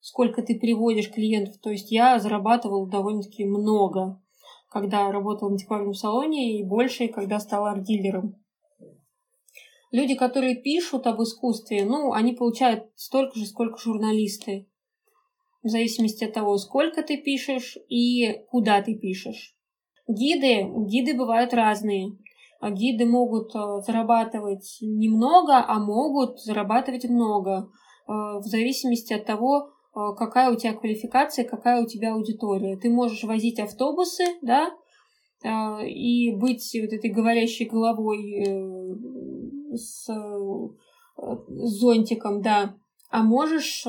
сколько 0.01 0.43
ты 0.43 0.59
приводишь 0.59 1.13
клиентов. 1.13 1.59
То 1.59 1.69
есть 1.69 1.93
я 1.93 2.19
зарабатывала 2.19 2.89
довольно-таки 2.89 3.45
много 3.45 4.23
когда 4.73 5.13
работала 5.13 5.51
в 5.51 5.53
антикварном 5.53 5.93
салоне, 5.93 6.59
и 6.59 6.65
больше, 6.65 7.09
когда 7.09 7.39
стала 7.39 7.73
арт-дилером. 7.73 8.37
Люди, 9.91 10.15
которые 10.15 10.57
пишут 10.57 11.07
об 11.07 11.23
искусстве, 11.23 11.85
ну, 11.85 12.13
они 12.13 12.33
получают 12.33 12.91
столько 12.97 13.39
же, 13.39 13.45
сколько 13.45 13.77
журналисты. 13.77 14.67
В 15.63 15.69
зависимости 15.69 16.25
от 16.25 16.33
того, 16.33 16.57
сколько 16.57 17.03
ты 17.03 17.19
пишешь 17.19 17.77
и 17.89 18.45
куда 18.49 18.81
ты 18.81 18.95
пишешь. 18.95 19.55
Гиды, 20.09 20.67
гиды 20.87 21.15
бывают 21.15 21.53
разные. 21.53 22.17
А 22.63 22.71
гиды 22.71 23.05
могут 23.05 23.55
э, 23.55 23.83
зарабатывать 23.87 24.79
немного, 24.81 25.63
а 25.67 25.79
могут 25.79 26.41
зарабатывать 26.41 27.05
много. 27.05 27.69
Э, 28.09 28.39
в 28.39 28.45
зависимости 28.45 29.13
от 29.13 29.27
того, 29.27 29.73
Э, 29.95 30.15
какая 30.17 30.51
у 30.51 30.57
тебя 30.57 30.73
квалификация, 30.73 31.45
какая 31.45 31.83
у 31.83 31.87
тебя 31.87 32.15
аудитория. 32.15 32.77
Ты 32.77 32.91
можешь 32.91 33.25
возить 33.25 33.61
автобусы, 33.61 34.25
да, 34.41 34.71
и 35.85 36.33
быть 36.37 36.77
вот 36.81 36.93
этой 36.93 37.11
говорящей 37.11 37.67
головой 37.67 38.47
с 39.75 40.09
зонтиком, 41.49 42.43
да, 42.43 42.77
а 43.11 43.25
можешь 43.25 43.85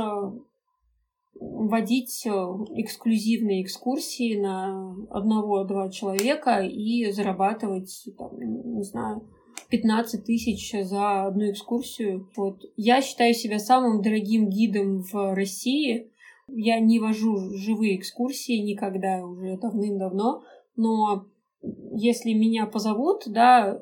водить 1.51 2.25
эксклюзивные 2.25 3.63
экскурсии 3.63 4.39
на 4.39 4.95
одного-два 5.09 5.89
человека 5.89 6.61
и 6.61 7.11
зарабатывать, 7.11 8.09
там, 8.17 8.37
не 8.75 8.83
знаю, 8.83 9.27
15 9.69 10.23
тысяч 10.23 10.71
за 10.85 11.25
одну 11.25 11.51
экскурсию. 11.51 12.29
Вот. 12.35 12.61
Я 12.75 13.01
считаю 13.01 13.33
себя 13.33 13.59
самым 13.59 14.01
дорогим 14.01 14.49
гидом 14.49 15.01
в 15.01 15.33
России. 15.33 16.11
Я 16.47 16.79
не 16.79 16.99
вожу 16.99 17.55
живые 17.55 17.97
экскурсии 17.97 18.57
никогда, 18.57 19.25
уже 19.25 19.57
давным-давно, 19.57 20.43
но 20.75 21.25
если 21.61 22.33
меня 22.33 22.65
позовут, 22.65 23.23
да, 23.27 23.81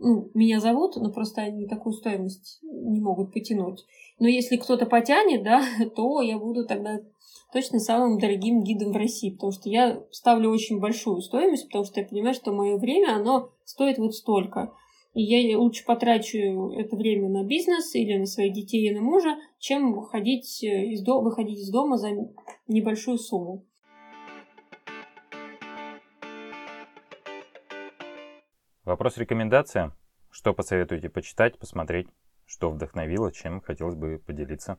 ну, 0.00 0.30
меня 0.34 0.60
зовут, 0.60 0.96
но 0.96 1.12
просто 1.12 1.42
они 1.42 1.66
такую 1.66 1.92
стоимость 1.92 2.58
не 2.62 3.00
могут 3.00 3.32
потянуть. 3.32 3.84
Но 4.18 4.28
если 4.28 4.56
кто-то 4.56 4.86
потянет, 4.86 5.42
да, 5.42 5.62
то 5.96 6.22
я 6.22 6.38
буду 6.38 6.66
тогда 6.66 7.00
точно 7.52 7.78
самым 7.78 8.18
дорогим 8.18 8.62
гидом 8.62 8.92
в 8.92 8.96
России, 8.96 9.30
потому 9.30 9.52
что 9.52 9.68
я 9.68 10.02
ставлю 10.10 10.50
очень 10.50 10.80
большую 10.80 11.20
стоимость, 11.20 11.66
потому 11.66 11.84
что 11.84 12.00
я 12.00 12.06
понимаю, 12.06 12.34
что 12.34 12.52
мое 12.52 12.76
время, 12.76 13.16
оно 13.16 13.50
стоит 13.64 13.98
вот 13.98 14.14
столько. 14.14 14.72
И 15.12 15.22
я 15.22 15.58
лучше 15.58 15.84
потрачу 15.84 16.70
это 16.70 16.96
время 16.96 17.28
на 17.28 17.42
бизнес 17.42 17.94
или 17.94 18.16
на 18.16 18.26
своих 18.26 18.52
детей 18.52 18.88
и 18.88 18.94
на 18.94 19.00
мужа, 19.00 19.36
чем 19.58 19.92
выходить 19.92 20.62
из, 20.62 21.02
до... 21.02 21.20
выходить 21.20 21.58
из 21.58 21.70
дома 21.70 21.98
за 21.98 22.10
небольшую 22.68 23.18
сумму. 23.18 23.64
Вопрос 28.90 29.18
рекомендация. 29.18 29.96
Что 30.32 30.52
посоветуете 30.52 31.08
почитать, 31.08 31.56
посмотреть? 31.58 32.08
Что 32.44 32.72
вдохновило, 32.72 33.30
чем 33.30 33.60
хотелось 33.60 33.94
бы 33.94 34.20
поделиться? 34.26 34.78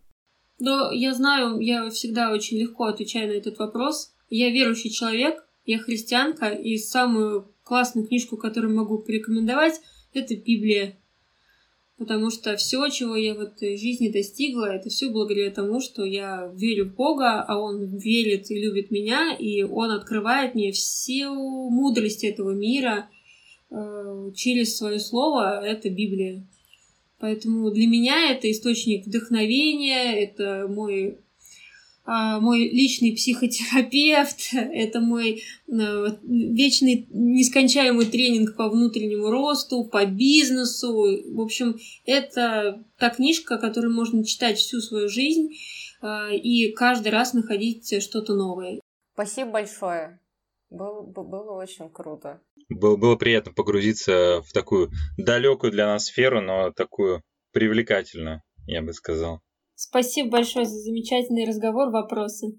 Да, 0.60 0.92
я 0.92 1.14
знаю, 1.14 1.62
я 1.62 1.90
всегда 1.92 2.34
очень 2.34 2.58
легко 2.58 2.88
отвечаю 2.88 3.30
на 3.30 3.38
этот 3.38 3.58
вопрос. 3.58 4.14
Я 4.30 4.50
верующий 4.50 4.90
человек, 4.90 5.42
я 5.66 5.80
христианка, 5.80 6.50
и 6.50 6.78
самую 6.78 7.54
классную 7.64 8.06
книжку, 8.06 8.36
которую 8.36 8.76
могу 8.76 8.98
порекомендовать, 8.98 9.80
это 10.14 10.36
Библия. 10.36 10.98
Потому 11.98 12.32
что 12.32 12.58
все, 12.58 12.90
чего 12.90 13.16
я 13.16 13.34
в 13.34 13.40
этой 13.40 13.78
жизни 13.78 14.10
достигла, 14.10 14.66
это 14.66 14.90
все 14.90 15.10
благодаря 15.10 15.52
тому, 15.52 15.80
что 15.80 16.04
я 16.04 16.52
верю 16.54 16.90
в 16.90 16.96
Бога, 16.96 17.42
а 17.48 17.58
Он 17.58 17.96
верит 17.96 18.52
и 18.52 18.62
любит 18.62 18.92
меня, 18.92 19.34
и 19.34 19.64
Он 19.64 19.90
открывает 19.90 20.54
мне 20.54 20.74
всю 20.74 21.34
мудрость 21.70 22.26
этого 22.26 22.52
мира 22.52 23.08
через 24.36 24.78
свое 24.78 25.00
слово, 25.00 25.66
это 25.66 25.90
Библия. 25.90 26.46
Поэтому 27.20 27.70
для 27.72 27.88
меня 27.88 28.32
это 28.32 28.50
источник 28.52 29.06
вдохновения, 29.06 30.24
это 30.24 30.68
мой 30.68 31.20
а, 32.04 32.40
мой 32.40 32.68
личный 32.68 33.16
психотерапевт, 33.16 34.40
это 34.54 35.00
мой 35.00 35.44
э, 35.68 36.06
вечный 36.24 37.08
нескончаемый 37.12 38.08
тренинг 38.08 38.56
по 38.56 38.70
внутреннему 38.70 39.30
росту, 39.30 39.84
по 39.84 40.06
бизнесу. 40.06 40.92
В 40.92 41.40
общем, 41.40 41.78
это 42.06 42.84
та 42.98 43.12
книжка, 43.12 43.60
которую 43.60 43.94
можно 43.94 44.26
читать 44.26 44.58
всю 44.58 44.82
свою 44.82 45.10
жизнь 45.10 45.52
э, 46.02 46.36
и 46.38 46.72
каждый 46.72 47.10
раз 47.10 47.34
находить 47.34 48.02
что-то 48.04 48.34
новое. 48.34 48.82
Спасибо 49.14 49.52
большое. 49.52 50.21
Было, 50.72 51.02
было 51.04 51.52
очень 51.62 51.90
круто. 51.90 52.42
Было, 52.70 52.96
было 52.96 53.18
приятно 53.18 53.52
погрузиться 53.52 54.42
в 54.42 54.54
такую 54.54 54.90
далекую 55.18 55.72
для 55.72 55.86
нас 55.86 56.06
сферу, 56.06 56.42
но 56.42 56.72
такую 56.72 57.22
привлекательную, 57.52 58.42
я 58.68 58.82
бы 58.82 58.94
сказал. 58.94 59.42
Спасибо 59.76 60.30
большое 60.30 60.66
за 60.66 60.78
замечательный 60.78 61.46
разговор, 61.46 61.90
вопросы. 61.90 62.54